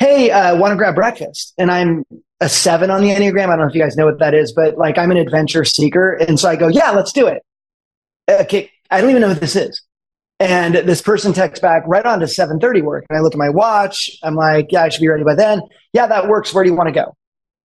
[0.00, 1.54] hey, uh, want to grab breakfast?
[1.58, 2.04] And I'm
[2.42, 3.44] a seven on the Enneagram.
[3.44, 5.64] I don't know if you guys know what that is, but like I'm an adventure
[5.64, 6.14] seeker.
[6.14, 7.42] And so I go, yeah, let's do it.
[8.28, 8.70] Okay.
[8.90, 9.80] I don't even know what this is.
[10.40, 13.06] And this person texts back right on to 730 work.
[13.08, 14.10] And I look at my watch.
[14.24, 15.62] I'm like, yeah, I should be ready by then.
[15.92, 16.52] Yeah, that works.
[16.52, 17.16] Where do you want to go?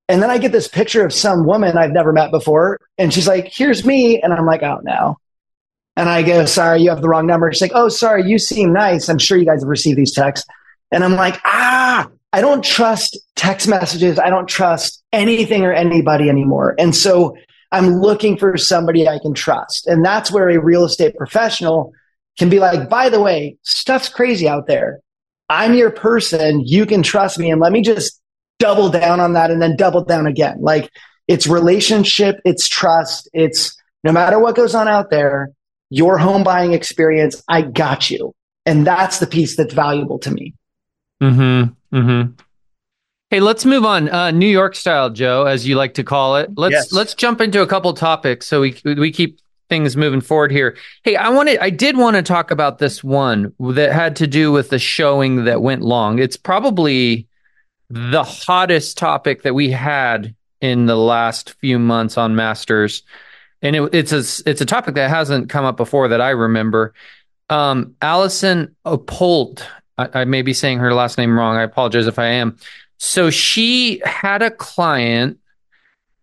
[0.08, 2.78] And then I get this picture of some woman I've never met before.
[2.96, 4.22] And she's like, here's me.
[4.22, 5.18] And I'm like, oh no.
[5.96, 7.52] And I go, sorry, you have the wrong number.
[7.52, 9.08] She's like, oh, sorry, you seem nice.
[9.08, 10.46] I'm sure you guys have received these texts.
[10.92, 14.18] And I'm like, ah, I don't trust text messages.
[14.18, 16.74] I don't trust anything or anybody anymore.
[16.78, 17.36] And so
[17.72, 19.86] I'm looking for somebody I can trust.
[19.86, 21.92] And that's where a real estate professional
[22.38, 25.00] can be like, by the way, stuff's crazy out there.
[25.48, 26.62] I'm your person.
[26.64, 27.50] You can trust me.
[27.50, 28.20] And let me just
[28.58, 30.58] double down on that and then double down again.
[30.60, 30.90] Like
[31.26, 35.50] it's relationship, it's trust, it's no matter what goes on out there,
[35.90, 38.34] your home buying experience, I got you.
[38.66, 40.54] And that's the piece that's valuable to me.
[41.22, 41.96] Mm-hmm.
[41.96, 42.32] Mm-hmm.
[43.30, 44.08] Hey, let's move on.
[44.08, 46.50] Uh, New York style, Joe, as you like to call it.
[46.56, 46.92] Let's yes.
[46.92, 50.76] let's jump into a couple topics so we we keep things moving forward here.
[51.02, 54.50] Hey, I wanted I did want to talk about this one that had to do
[54.50, 56.18] with the showing that went long.
[56.18, 57.26] It's probably
[57.90, 63.02] the hottest topic that we had in the last few months on Masters
[63.62, 66.94] and it, it's a it's a topic that hasn't come up before that I remember.
[67.50, 69.62] Um, Allison Opolt,
[69.98, 71.56] I, I may be saying her last name wrong.
[71.56, 72.56] I apologize if I am.
[72.98, 75.38] So she had a client,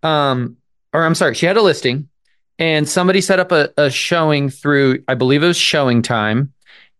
[0.03, 0.57] um,
[0.93, 2.09] or I'm sorry, she had a listing,
[2.57, 6.49] and somebody set up a, a showing through, I believe it was ShowingTime.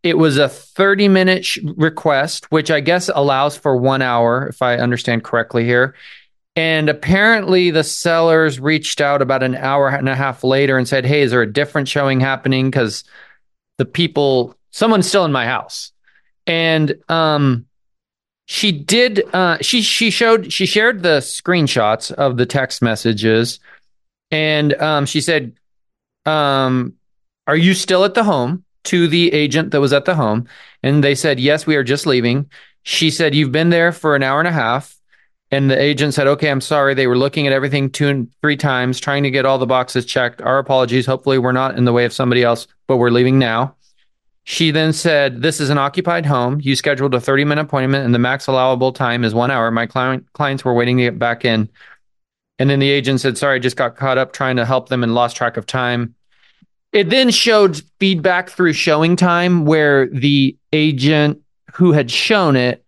[0.04, 4.62] It was a 30 minute sh- request, which I guess allows for one hour, if
[4.62, 5.96] I understand correctly here.
[6.58, 11.06] And apparently, the sellers reached out about an hour and a half later and said,
[11.06, 12.70] Hey, is there a different showing happening?
[12.70, 13.04] Because
[13.78, 15.92] the people, someone's still in my house.
[16.48, 17.66] And um,
[18.46, 23.60] she did, uh, she, she showed, she shared the screenshots of the text messages.
[24.32, 25.54] And um, she said,
[26.26, 26.94] um,
[27.48, 28.64] Are you still at the home?
[28.86, 30.48] To the agent that was at the home.
[30.84, 32.52] And they said, Yes, we are just leaving.
[32.84, 34.96] She said, You've been there for an hour and a half.
[35.52, 36.94] And the agent said, okay, I'm sorry.
[36.96, 40.06] They were looking at everything two and three times, trying to get all the boxes
[40.06, 40.42] checked.
[40.42, 41.06] Our apologies.
[41.06, 43.76] Hopefully, we're not in the way of somebody else, but we're leaving now.
[44.46, 46.60] She then said, This is an occupied home.
[46.62, 49.70] You scheduled a 30 minute appointment, and the max allowable time is one hour.
[49.72, 51.68] My client, clients were waiting to get back in.
[52.58, 55.04] And then the agent said, Sorry, I just got caught up trying to help them
[55.04, 56.14] and lost track of time.
[56.94, 61.42] It then showed feedback through ShowingTime where the agent
[61.74, 62.86] who had shown it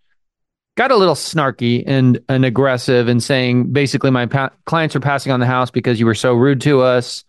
[0.78, 5.32] got a little snarky and, and aggressive and saying basically my pa- clients are passing
[5.32, 7.26] on the house because you were so rude to us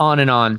[0.00, 0.58] on and on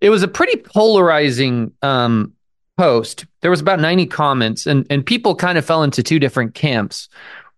[0.00, 2.34] it was a pretty polarizing um,
[2.80, 6.54] post there was about 90 comments and, and people kind of fell into two different
[6.54, 7.08] camps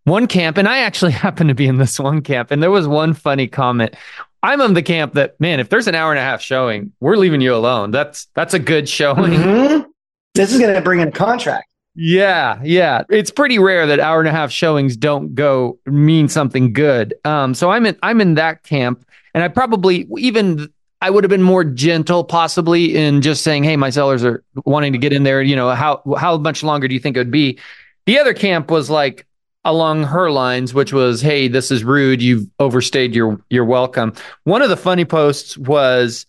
[0.05, 2.89] one camp, and I actually happened to be in this one camp, and there was
[2.89, 3.95] one funny comment.
[4.43, 7.17] I'm on the camp that man, if there's an hour and a half showing, we're
[7.17, 7.91] leaving you alone.
[7.93, 9.33] That's that's a good showing.
[9.33, 9.89] Mm-hmm.
[10.35, 11.69] This is going to bring in a contract.
[11.95, 13.03] Yeah, yeah.
[13.11, 17.15] It's pretty rare that hour and a half showings don't go mean something good.
[17.25, 20.73] Um, so I'm in I'm in that camp, and I probably even
[21.03, 24.93] I would have been more gentle, possibly in just saying, "Hey, my sellers are wanting
[24.93, 25.43] to get in there.
[25.43, 27.59] You know, how how much longer do you think it would be?"
[28.07, 29.27] The other camp was like
[29.65, 32.23] along her lines, which was, "Hey, this is rude.
[32.23, 34.13] You've overstayed your your welcome."
[34.45, 36.25] One of the funny posts was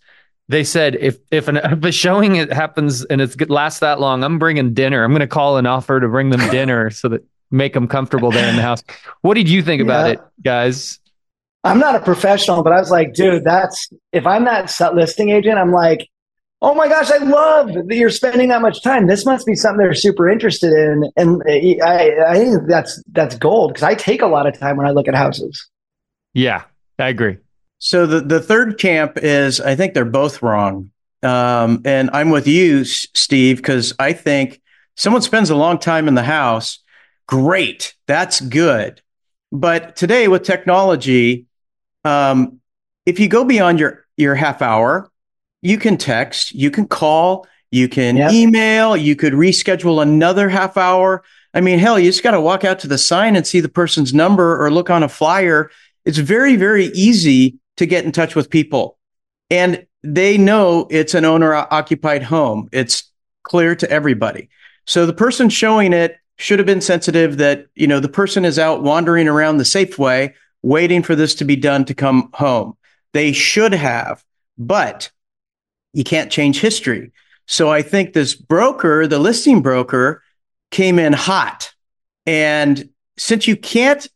[0.49, 4.23] they said if if, an, if a showing it happens and it lasts that long,
[4.23, 5.03] I'm bringing dinner.
[5.03, 8.31] I'm going to call and offer to bring them dinner so that make them comfortable
[8.31, 8.83] there in the house.
[9.21, 10.99] What did you think about it, guys?
[11.63, 15.57] I'm not a professional, but I was like, dude, that's if I'm that listing agent,
[15.57, 16.09] I'm like,
[16.61, 19.07] oh my gosh, I love that you're spending that much time.
[19.07, 23.73] This must be something they're super interested in, and I, I think that's that's gold
[23.73, 25.69] because I take a lot of time when I look at houses.
[26.33, 26.63] Yeah,
[26.99, 27.37] I agree.
[27.79, 30.91] So the, the third camp is, I think they're both wrong.
[31.21, 34.61] Um, and I'm with you, Steve, because I think
[34.95, 36.79] someone spends a long time in the house.
[37.27, 37.93] Great.
[38.07, 39.01] That's good.
[39.51, 41.45] But today with technology,
[42.03, 42.59] um,
[43.05, 45.11] if you go beyond your, your half hour,
[45.61, 48.31] you can text, you can call, you can yep.
[48.31, 51.23] email, you could reschedule another half hour.
[51.53, 53.69] I mean, hell, you just got to walk out to the sign and see the
[53.69, 55.71] person's number or look on a flyer.
[56.05, 58.97] It's very, very easy to get in touch with people.
[59.49, 62.69] And they know it's an owner occupied home.
[62.71, 63.11] It's
[63.43, 64.49] clear to everybody.
[64.85, 68.59] So the person showing it should have been sensitive that, you know, the person is
[68.59, 70.33] out wandering around the Safeway
[70.63, 72.75] waiting for this to be done to come home.
[73.11, 74.23] They should have,
[74.57, 75.11] but
[75.93, 77.11] you can't change history.
[77.45, 80.23] So I think this broker, the listing broker,
[80.71, 81.71] came in hot.
[82.25, 84.07] And since you can't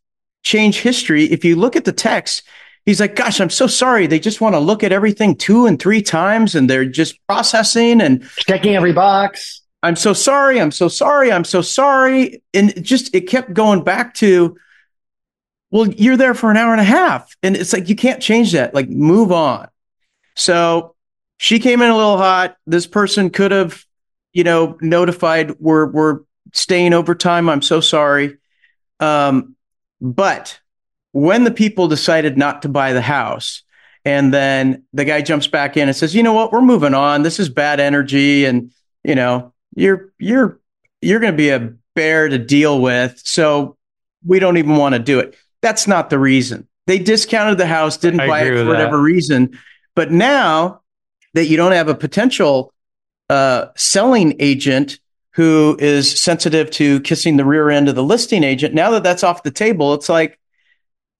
[0.44, 2.44] change history, if you look at the text,
[2.86, 4.08] he's like, gosh, I'm so sorry.
[4.08, 8.02] They just want to look at everything two and three times and they're just processing
[8.02, 9.62] and checking every box.
[9.84, 10.60] I'm so sorry.
[10.60, 11.32] I'm so sorry.
[11.32, 12.42] I'm so sorry.
[12.54, 14.58] And it just, it kept going back to,
[15.72, 17.36] well, you're there for an hour and a half.
[17.44, 18.74] And it's like, you can't change that.
[18.74, 19.68] Like, move on.
[20.36, 20.96] So
[21.38, 22.58] she came in a little hot.
[22.66, 23.84] This person could have,
[24.34, 26.20] you know, notified we're, we're
[26.54, 27.50] staying overtime.
[27.50, 28.38] I'm so sorry.
[29.00, 29.56] Um,
[30.00, 30.60] but
[31.12, 33.64] when the people decided not to buy the house,
[34.06, 36.54] and then the guy jumps back in and says, "You know what?
[36.54, 37.24] We're moving on.
[37.24, 38.72] This is bad energy, and
[39.04, 40.62] you know, you're you're
[41.02, 43.20] you're going to be a bear to deal with.
[43.26, 43.76] So
[44.26, 46.68] we don't even want to do it." That's not the reason.
[46.88, 49.04] They discounted the house, didn't I buy it for whatever that.
[49.04, 49.60] reason.
[49.96, 50.82] But now
[51.34, 52.74] that you don't have a potential
[53.30, 55.00] uh, selling agent
[55.32, 59.24] who is sensitive to kissing the rear end of the listing agent, now that that's
[59.24, 60.40] off the table, it's like,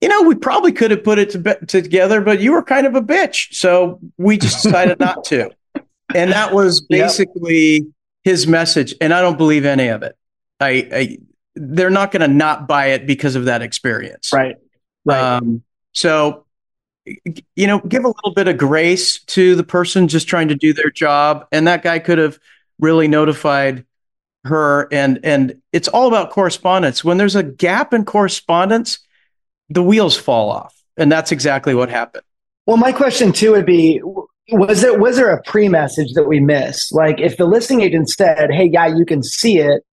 [0.00, 2.86] you know, we probably could have put it to be- together, but you were kind
[2.86, 3.52] of a bitch.
[3.54, 5.50] So we just decided not to.
[6.14, 7.82] And that was basically yep.
[8.24, 8.94] his message.
[9.00, 10.16] And I don't believe any of it.
[10.60, 11.18] I, I
[11.58, 14.32] they're not going to not buy it because of that experience.
[14.32, 14.56] Right.
[15.04, 15.36] Right.
[15.36, 16.44] Um, so,
[17.04, 20.72] you know, give a little bit of grace to the person just trying to do
[20.72, 21.46] their job.
[21.50, 22.38] And that guy could have
[22.78, 23.84] really notified
[24.44, 24.88] her.
[24.92, 27.02] And, and it's all about correspondence.
[27.02, 28.98] When there's a gap in correspondence,
[29.68, 30.74] the wheels fall off.
[30.96, 32.24] And that's exactly what happened.
[32.66, 34.02] Well, my question too would be
[34.50, 36.94] was there was there a pre-message that we missed?
[36.94, 39.84] Like if the listing agent said, "Hey, yeah, you can see it,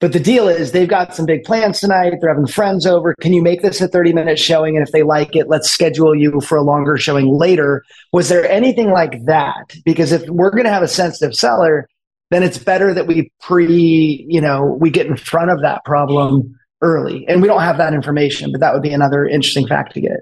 [0.00, 2.14] but the deal is they've got some big plans tonight.
[2.20, 3.14] They're having friends over.
[3.20, 4.76] Can you make this a 30 minute showing?
[4.76, 7.82] And if they like it, let's schedule you for a longer showing later.
[8.12, 9.74] Was there anything like that?
[9.84, 11.88] Because if we're going to have a sensitive seller,
[12.30, 16.56] then it's better that we pre, you know, we get in front of that problem
[16.80, 17.26] early.
[17.26, 20.20] And we don't have that information, but that would be another interesting fact to get.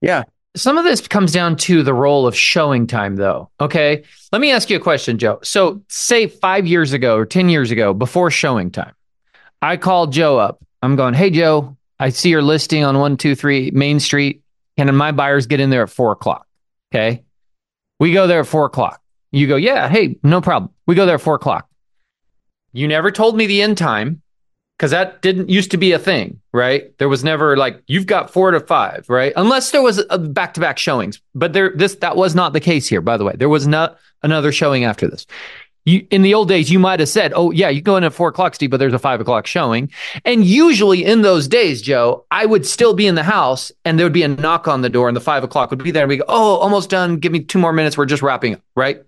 [0.00, 0.22] Yeah.
[0.54, 3.50] Some of this comes down to the role of ShowingTime, though.
[3.60, 4.04] Okay.
[4.32, 5.38] Let me ask you a question, Joe.
[5.42, 8.92] So, say five years ago or 10 years ago, before ShowingTime,
[9.62, 10.64] I called Joe up.
[10.82, 14.42] I'm going, Hey, Joe, I see your listing on 123 Main Street.
[14.76, 16.46] Can my buyers get in there at four o'clock?
[16.94, 17.24] Okay.
[17.98, 19.00] We go there at four o'clock.
[19.32, 20.70] You go, Yeah, hey, no problem.
[20.86, 21.68] We go there at four o'clock.
[22.72, 24.22] You never told me the end time
[24.76, 26.96] because that didn't used to be a thing, right?
[26.98, 29.32] There was never like you've got four to five, right?
[29.36, 32.86] Unless there was back to back showings, but there this that was not the case
[32.86, 33.00] here.
[33.00, 35.26] By the way, there was not another showing after this.
[35.86, 38.12] You, in the old days, you might have said, "Oh yeah, you go in at
[38.12, 39.90] four o'clock, Steve," but there's a five o'clock showing.
[40.24, 44.04] And usually in those days, Joe, I would still be in the house, and there
[44.04, 46.10] would be a knock on the door, and the five o'clock would be there, and
[46.10, 47.16] we go, "Oh, almost done.
[47.16, 47.96] Give me two more minutes.
[47.96, 49.00] We're just wrapping up." Right?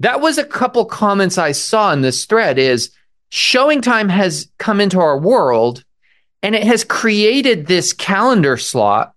[0.00, 2.58] That was a couple comments I saw in this thread.
[2.58, 2.90] Is
[3.30, 5.84] ShowingTime has come into our world
[6.44, 9.14] And it has created this calendar slot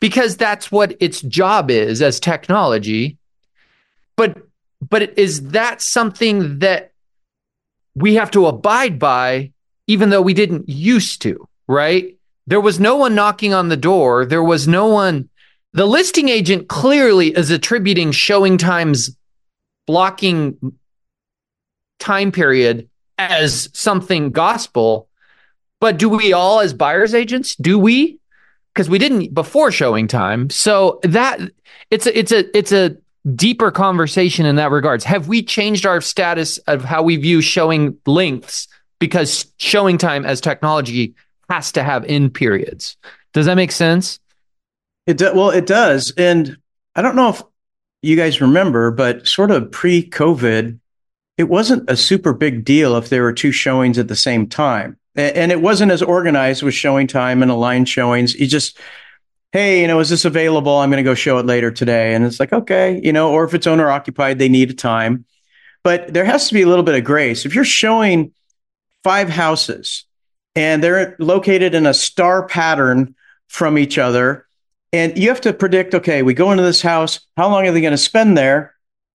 [0.00, 3.18] because that's what its job is as technology.
[4.16, 4.38] But
[4.88, 6.92] but is that something that
[7.94, 9.52] we have to abide by
[9.86, 12.16] even though we didn't used to, right?
[12.46, 14.24] There was no one knocking on the door.
[14.24, 15.28] There was no one.
[15.72, 19.16] The listing agent clearly is attributing showing times
[19.88, 20.56] blocking
[21.98, 25.08] time period as something gospel.
[25.80, 28.20] But do we all, as buyers agents, do we?
[28.72, 30.52] Because we didn't before ShowingTime.
[30.52, 31.40] So that
[31.90, 32.96] it's a it's a it's a
[33.34, 35.04] deeper conversation in that regards.
[35.04, 38.66] Have we changed our status of how we view showing lengths
[38.98, 41.14] because ShowingTime as technology
[41.48, 42.96] has to have end periods?
[43.32, 44.18] Does that make sense?
[45.06, 46.56] It do, well, it does, and
[46.94, 47.42] I don't know if
[48.02, 50.78] you guys remember, but sort of pre-COVID,
[51.36, 54.98] it wasn't a super big deal if there were two showings at the same time,
[55.16, 58.34] and it wasn't as organized with ShowingTime and aligned showings.
[58.34, 58.78] You just
[59.52, 60.76] hey, you know, is this available?
[60.76, 62.14] I'm going to go show it later today.
[62.14, 65.24] And it's like, okay, you know, or if it's owner occupied, they need a time.
[65.82, 67.44] But there has to be a little bit of grace.
[67.44, 68.32] If you're showing
[69.02, 70.04] five houses
[70.54, 73.14] and they're located in a star pattern
[73.48, 74.46] from each other,
[74.92, 77.80] and you have to predict, okay, we go into this house, how long are they
[77.80, 78.74] going to spend there?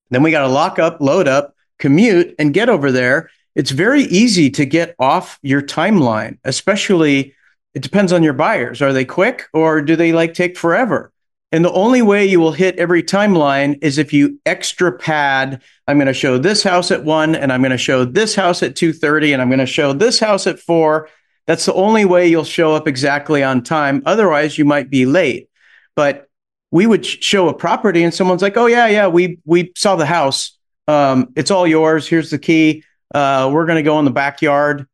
[0.09, 3.29] Then we got to lock up, load up, commute, and get over there.
[3.55, 7.35] It's very easy to get off your timeline, especially
[7.75, 8.81] it depends on your buyers.
[8.81, 11.11] Are they quick or do they like take forever?
[11.51, 15.61] And the only way you will hit every timeline is if you extra pad.
[15.87, 18.63] I'm going to show this house at one, and I'm going to show this house
[18.63, 21.09] at two thirty, and I'm going to show this house at four.
[21.45, 24.01] That's the only way you'll show up exactly on time.
[24.05, 25.49] Otherwise, you might be late.
[25.95, 26.27] But
[26.71, 30.05] we would show a property, and someone's like, "Oh yeah, yeah, we we saw the
[30.05, 30.57] house.
[30.87, 32.07] Um, it's all yours.
[32.07, 32.83] Here's the key.
[33.13, 34.87] Uh, we're going to go in the backyard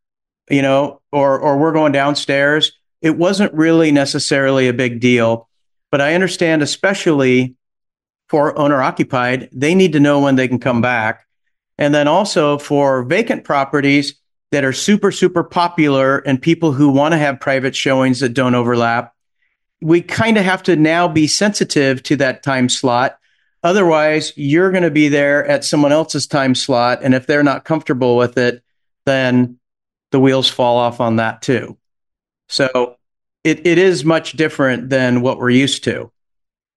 [0.52, 2.72] you know, or or we're going downstairs.
[3.02, 5.50] It wasn't really necessarily a big deal,
[5.92, 7.56] but I understand, especially
[8.30, 11.26] for owner occupied, they need to know when they can come back,
[11.78, 14.16] and then also for vacant properties
[14.52, 18.56] that are super super popular and people who want to have private showings that don't
[18.56, 19.14] overlap.
[19.82, 23.18] We kind of have to now be sensitive to that time slot.
[23.64, 27.00] Otherwise, you're going to be there at someone else's time slot.
[27.04, 28.64] And if they're not comfortable with it,
[29.06, 29.60] then
[30.12, 31.78] the wheels fall off on that too.
[32.50, 32.98] So
[33.44, 36.12] it, it is much different than what we're used to.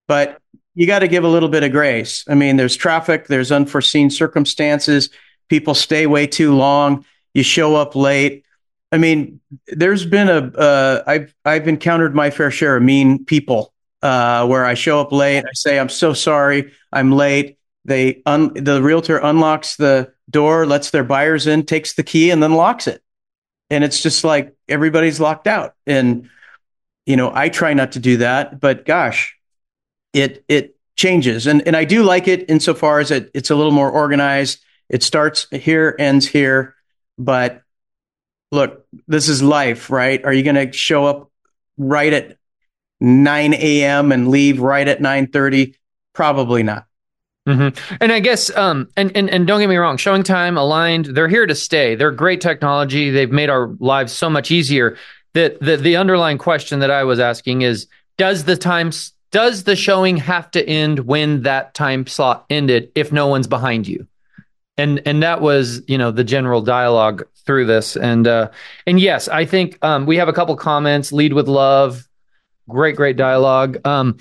[0.09, 0.39] But
[0.75, 2.25] you got to give a little bit of grace.
[2.29, 5.11] I mean, there's traffic, there's unforeseen circumstances,
[5.49, 8.45] people stay way too long, you show up late.
[8.93, 13.73] I mean, there's been a uh, I've I've encountered my fair share of mean people
[14.03, 15.45] uh, where I show up late.
[15.45, 17.59] I say I'm so sorry, I'm late.
[17.85, 22.43] They un- the realtor unlocks the door, lets their buyers in, takes the key, and
[22.43, 23.04] then locks it
[23.71, 25.75] and it's just like everybody's locked out.
[25.87, 26.29] And
[27.07, 29.37] you know i try not to do that but gosh
[30.13, 31.47] it it changes.
[31.47, 34.61] And and i do like it insofar as it, it's a little more organized.
[34.89, 36.75] It starts here ends here.
[37.19, 37.63] But
[38.53, 40.25] look this is life right?
[40.25, 41.31] Are you going to show up
[41.77, 42.39] right at
[43.01, 45.75] 9 a.m and leave right at 9.30
[46.13, 46.87] probably not
[47.47, 47.97] Mm-hmm.
[48.01, 51.47] And I guess, um, and, and and don't get me wrong, ShowingTime, Aligned, they're here
[51.47, 51.95] to stay.
[51.95, 53.11] They're great technology.
[53.11, 54.97] They've made our lives so much easier.
[55.35, 57.87] That the the underlying question that I was asking is,
[58.17, 58.93] does the time
[59.31, 63.87] does the showing have to end when that time slot ended if no one's behind
[63.87, 64.07] you?
[64.79, 67.95] And and that was you know the general dialogue through this.
[67.95, 68.51] And uh,
[68.87, 71.13] and yes, I think um, we have a couple comments.
[71.13, 72.09] Lead with love,
[72.71, 73.87] great great dialogue.
[73.87, 74.17] Um,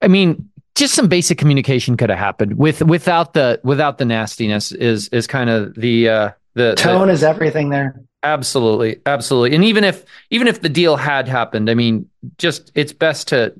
[0.00, 0.47] I mean,
[0.78, 5.26] just some basic communication could have happened with without the without the nastiness is is
[5.26, 8.00] kind of the uh the tone the, is everything there.
[8.22, 9.54] Absolutely absolutely.
[9.54, 12.08] And even if even if the deal had happened i mean
[12.38, 13.54] just it's best to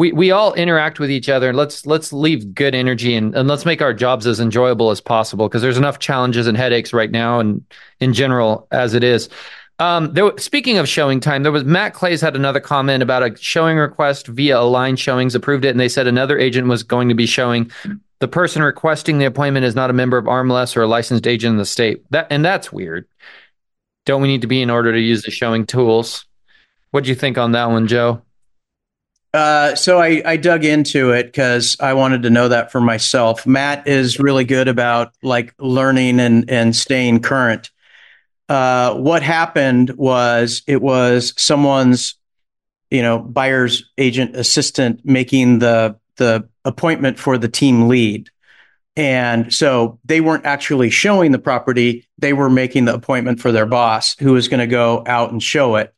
[0.00, 3.48] we we all interact with each other and let's let's leave good energy and, and
[3.48, 7.10] let's make our jobs as enjoyable as possible because there's enough challenges and headaches right
[7.10, 7.62] now and
[8.00, 9.28] in general as it is
[9.80, 13.78] um, there, speaking of ShowingTime, there was Matt Clays had another comment about a showing
[13.78, 17.26] request via Align Showings, approved it, and they said another agent was going to be
[17.26, 17.70] showing.
[18.18, 21.52] The person requesting the appointment is not a member of RMLS or a licensed agent
[21.52, 22.04] in the state.
[22.10, 23.08] That and that's weird.
[24.04, 26.26] Don't we need to be in order to use the showing tools?
[26.90, 28.20] What do you think on that one, Joe?
[29.32, 33.46] Uh, so I, I dug into it because I wanted to know that for myself.
[33.46, 37.70] Matt is really good about like learning and and staying current.
[38.50, 42.16] Uh, what happened was it was someone's,
[42.90, 48.28] you know, buyer's agent assistant making the the appointment for the team lead.
[48.96, 52.08] And so they weren't actually showing the property.
[52.18, 55.40] They were making the appointment for their boss who was going to go out and
[55.40, 55.94] show it.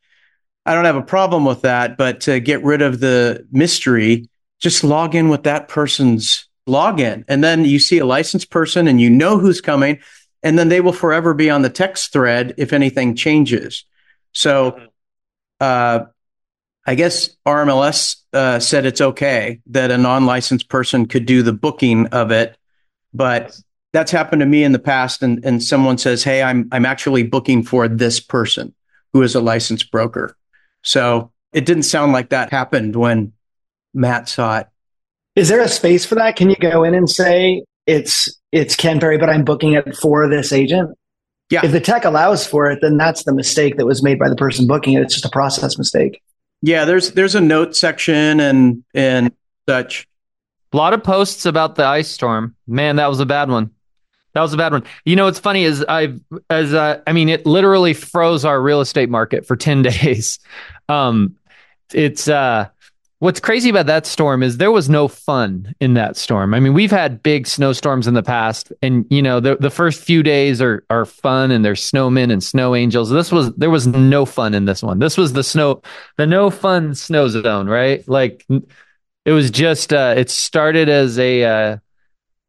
[0.66, 1.96] I don't have a problem with that.
[1.96, 4.28] But to get rid of the mystery,
[4.60, 7.24] just log in with that person's login.
[7.28, 9.98] And then you see a licensed person and you know who's coming.
[10.42, 13.84] And then they will forever be on the text thread if anything changes.
[14.32, 14.80] So,
[15.60, 16.06] uh,
[16.84, 21.52] I guess RMLS uh, said it's okay that a non licensed person could do the
[21.52, 22.56] booking of it.
[23.14, 23.56] But
[23.92, 25.22] that's happened to me in the past.
[25.22, 28.74] And, and someone says, Hey, I'm, I'm actually booking for this person
[29.12, 30.36] who is a licensed broker.
[30.82, 33.32] So it didn't sound like that happened when
[33.94, 34.66] Matt saw it.
[35.36, 36.36] Is there a space for that?
[36.36, 40.28] Can you go in and say it's it's Ken Perry, but I'm booking it for
[40.28, 40.96] this agent?
[41.50, 41.60] Yeah.
[41.64, 44.36] If the tech allows for it, then that's the mistake that was made by the
[44.36, 45.02] person booking it.
[45.02, 46.22] It's just a process mistake.
[46.62, 49.32] Yeah, there's there's a note section and and
[49.68, 50.06] such.
[50.72, 52.56] A lot of posts about the ice storm.
[52.66, 53.70] Man, that was a bad one.
[54.34, 54.84] That was a bad one.
[55.04, 58.80] You know what's funny is I've as uh, I mean it literally froze our real
[58.80, 60.38] estate market for 10 days.
[60.88, 61.36] Um
[61.92, 62.68] it's uh
[63.22, 66.54] what's crazy about that storm is there was no fun in that storm.
[66.54, 70.02] I mean, we've had big snowstorms in the past and you know, the the first
[70.02, 73.10] few days are are fun and there's snowmen and snow angels.
[73.10, 74.98] This was there was no fun in this one.
[74.98, 75.82] This was the snow
[76.16, 78.06] the no fun snow zone, right?
[78.08, 78.44] Like
[79.24, 81.76] it was just uh it started as a uh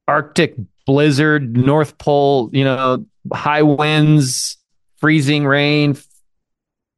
[0.07, 0.55] Arctic
[0.87, 4.57] blizzard, North Pole, you know, high winds,
[4.95, 5.95] freezing rain,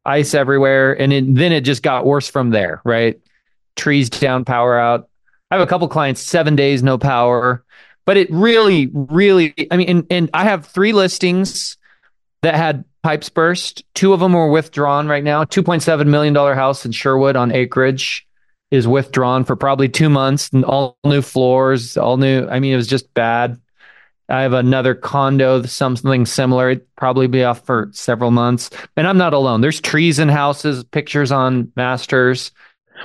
[0.06, 0.94] ice everywhere.
[0.98, 3.20] And it, then it just got worse from there, right?
[3.76, 5.10] Trees down, power out.
[5.52, 7.64] I have a couple clients, seven days, no power.
[8.06, 11.78] But it really, really, I mean, and, and I have three listings
[12.44, 13.84] that had pipes burst.
[13.94, 15.44] Two of them were withdrawn right now.
[15.44, 18.28] $2.7 million house in Sherwood on acreage
[18.72, 22.48] is withdrawn for probably two months and all new floors, all new.
[22.48, 23.60] I mean, it was just bad.
[24.28, 26.72] I have another condo, something similar.
[26.72, 28.72] It'd probably be off for several months.
[28.98, 29.62] And I'm not alone.
[29.62, 32.52] There's trees in houses, pictures on masters.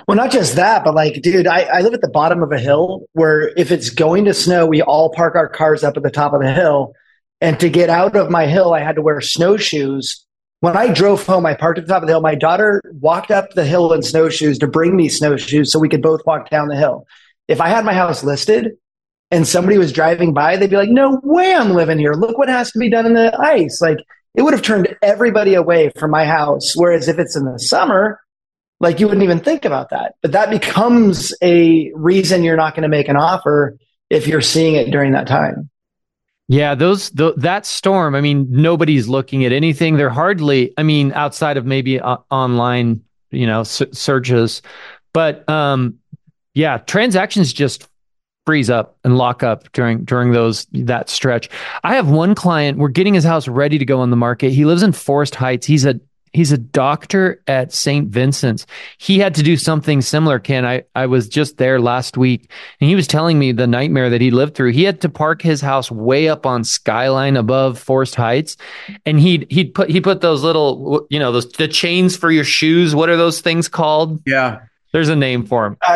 [0.06, 2.58] Well, not just that, but like, dude, I, I live at the bottom of a
[2.58, 6.10] hill where if it's going to snow, we all park our cars up at the
[6.10, 6.92] top of the hill.
[7.40, 10.24] And to get out of my hill, I had to wear snowshoes.
[10.60, 12.20] When I drove home, I parked at the top of the hill.
[12.20, 16.02] My daughter walked up the hill in snowshoes to bring me snowshoes so we could
[16.02, 17.06] both walk down the hill.
[17.48, 18.72] If I had my house listed,
[19.30, 22.14] and somebody was driving by, they'd be like, no way I'm living here.
[22.14, 23.80] Look what has to be done in the ice.
[23.80, 23.98] Like
[24.34, 26.74] it would have turned everybody away from my house.
[26.74, 28.20] Whereas if it's in the summer,
[28.80, 30.14] like you wouldn't even think about that.
[30.22, 33.78] But that becomes a reason you're not going to make an offer
[34.08, 35.70] if you're seeing it during that time.
[36.48, 38.16] Yeah, those the, that storm.
[38.16, 39.96] I mean, nobody's looking at anything.
[39.96, 40.74] They're hardly.
[40.76, 44.60] I mean, outside of maybe uh, online, you know, s- searches,
[45.12, 45.98] but um,
[46.54, 47.86] yeah, transactions just
[48.46, 51.48] freeze up and lock up during during those that stretch.
[51.84, 54.50] I have one client, we're getting his house ready to go on the market.
[54.50, 55.66] He lives in Forest Heights.
[55.66, 56.00] He's a
[56.32, 58.08] he's a doctor at St.
[58.08, 58.66] Vincent's.
[58.98, 60.64] He had to do something similar, Ken.
[60.64, 62.50] I, I was just there last week
[62.80, 64.72] and he was telling me the nightmare that he lived through.
[64.72, 68.56] He had to park his house way up on skyline above Forest Heights.
[69.04, 72.44] And he'd he'd put he put those little you know, those the chains for your
[72.44, 72.94] shoes.
[72.94, 74.20] What are those things called?
[74.26, 74.60] Yeah.
[74.92, 75.76] There's a name for them.
[75.86, 75.94] Uh,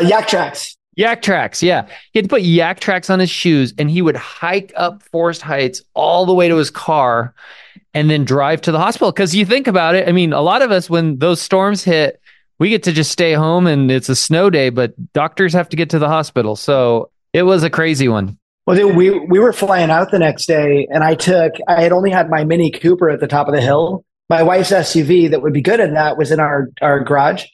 [0.96, 1.62] Yaktrax.
[1.62, 1.88] yeah.
[2.12, 5.82] He had to put Yaktrax on his shoes and he would hike up Forest Heights
[5.94, 7.34] all the way to his car
[7.94, 9.12] and then drive to the hospital.
[9.12, 12.20] Because you think about it, I mean, a lot of us, when those storms hit,
[12.58, 15.76] we get to just stay home and it's a snow day, but doctors have to
[15.76, 16.56] get to the hospital.
[16.56, 18.38] So it was a crazy one.
[18.66, 21.52] Well, dude, we we were flying out the next day, and I took.
[21.68, 24.06] I had only had my Mini Cooper at the top of the hill.
[24.30, 27.44] My wife's SUV that would be good in that was in our our garage.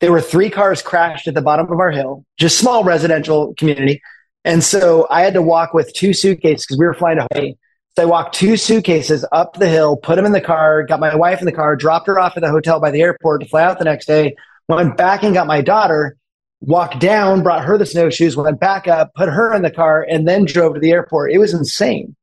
[0.00, 4.02] There were three cars crashed at the bottom of our hill, just small residential community.
[4.44, 7.54] And so I had to walk with two suitcases because we were flying to Hawaii.
[7.98, 11.16] So I walked two suitcases up the hill, put them in the car, got my
[11.16, 13.64] wife in the car, dropped her off at the hotel by the airport to fly
[13.64, 14.36] out the next day,
[14.68, 16.16] went back and got my daughter,
[16.60, 20.28] walked down, brought her the snowshoes, went back up, put her in the car, and
[20.28, 21.32] then drove to the airport.
[21.32, 22.14] It was insane.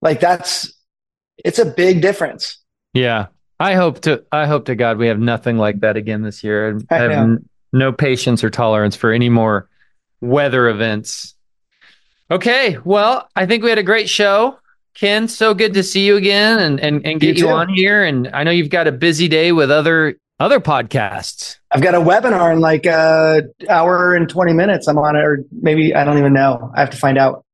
[0.00, 0.72] Like that's,
[1.44, 2.58] it's a big difference.
[2.92, 3.26] Yeah.
[3.60, 6.80] I hope to I hope to God we have nothing like that again this year.
[6.90, 9.68] I, have n- no patience or tolerance for any more
[10.20, 11.36] weather events.
[12.28, 14.58] Okay, well, I think we had a great show.
[14.94, 18.04] Ken, so good to see you again and and, and get you, you on here.
[18.04, 21.58] And I know you've got a busy day with other other podcasts.
[21.70, 24.88] I've got a webinar in like a hour and 20 minutes.
[24.88, 26.70] I'm on it, or maybe I don't even know.
[26.74, 27.44] I have to find out.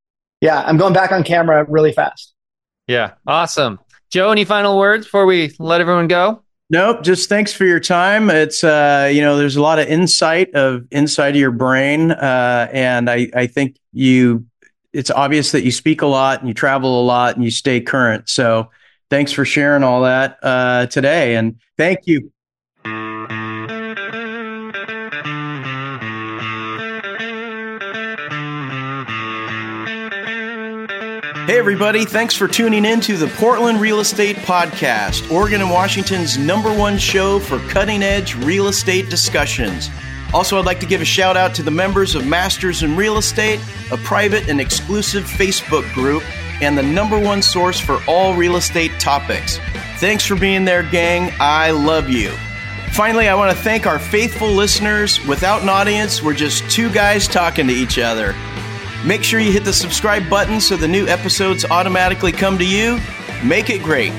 [0.40, 2.35] Yeah, I'm going back on camera really fast.
[2.86, 3.78] Yeah, awesome.
[4.10, 6.43] Joe, any final words before we let everyone go?
[6.70, 7.02] Nope.
[7.02, 8.31] Just thanks for your time.
[8.31, 12.69] It's uh, you know, there's a lot of insight of inside of your brain, uh,
[12.73, 14.47] and I I think you
[14.93, 17.81] it's obvious that you speak a lot and you travel a lot and you stay
[17.81, 18.28] current.
[18.28, 18.70] So
[19.10, 21.36] thanks for sharing all that uh, today.
[21.36, 22.32] And thank you.
[31.48, 36.36] Hey, everybody, thanks for tuning in to the Portland Real Estate Podcast, Oregon and Washington's
[36.36, 39.89] number one show for cutting edge real estate discussions.
[40.34, 43.16] Also, I'd like to give a shout out to the members of Masters in Real
[43.16, 43.60] Estate,
[43.90, 46.22] a private and exclusive Facebook group,
[46.60, 49.59] and the number one source for all real estate topics.
[49.96, 51.32] Thanks for being there, gang.
[51.40, 52.32] I love you.
[52.92, 55.24] Finally, I want to thank our faithful listeners.
[55.26, 58.34] Without an audience, we're just two guys talking to each other.
[59.05, 62.98] Make sure you hit the subscribe button so the new episodes automatically come to you.
[63.44, 64.12] Make it great.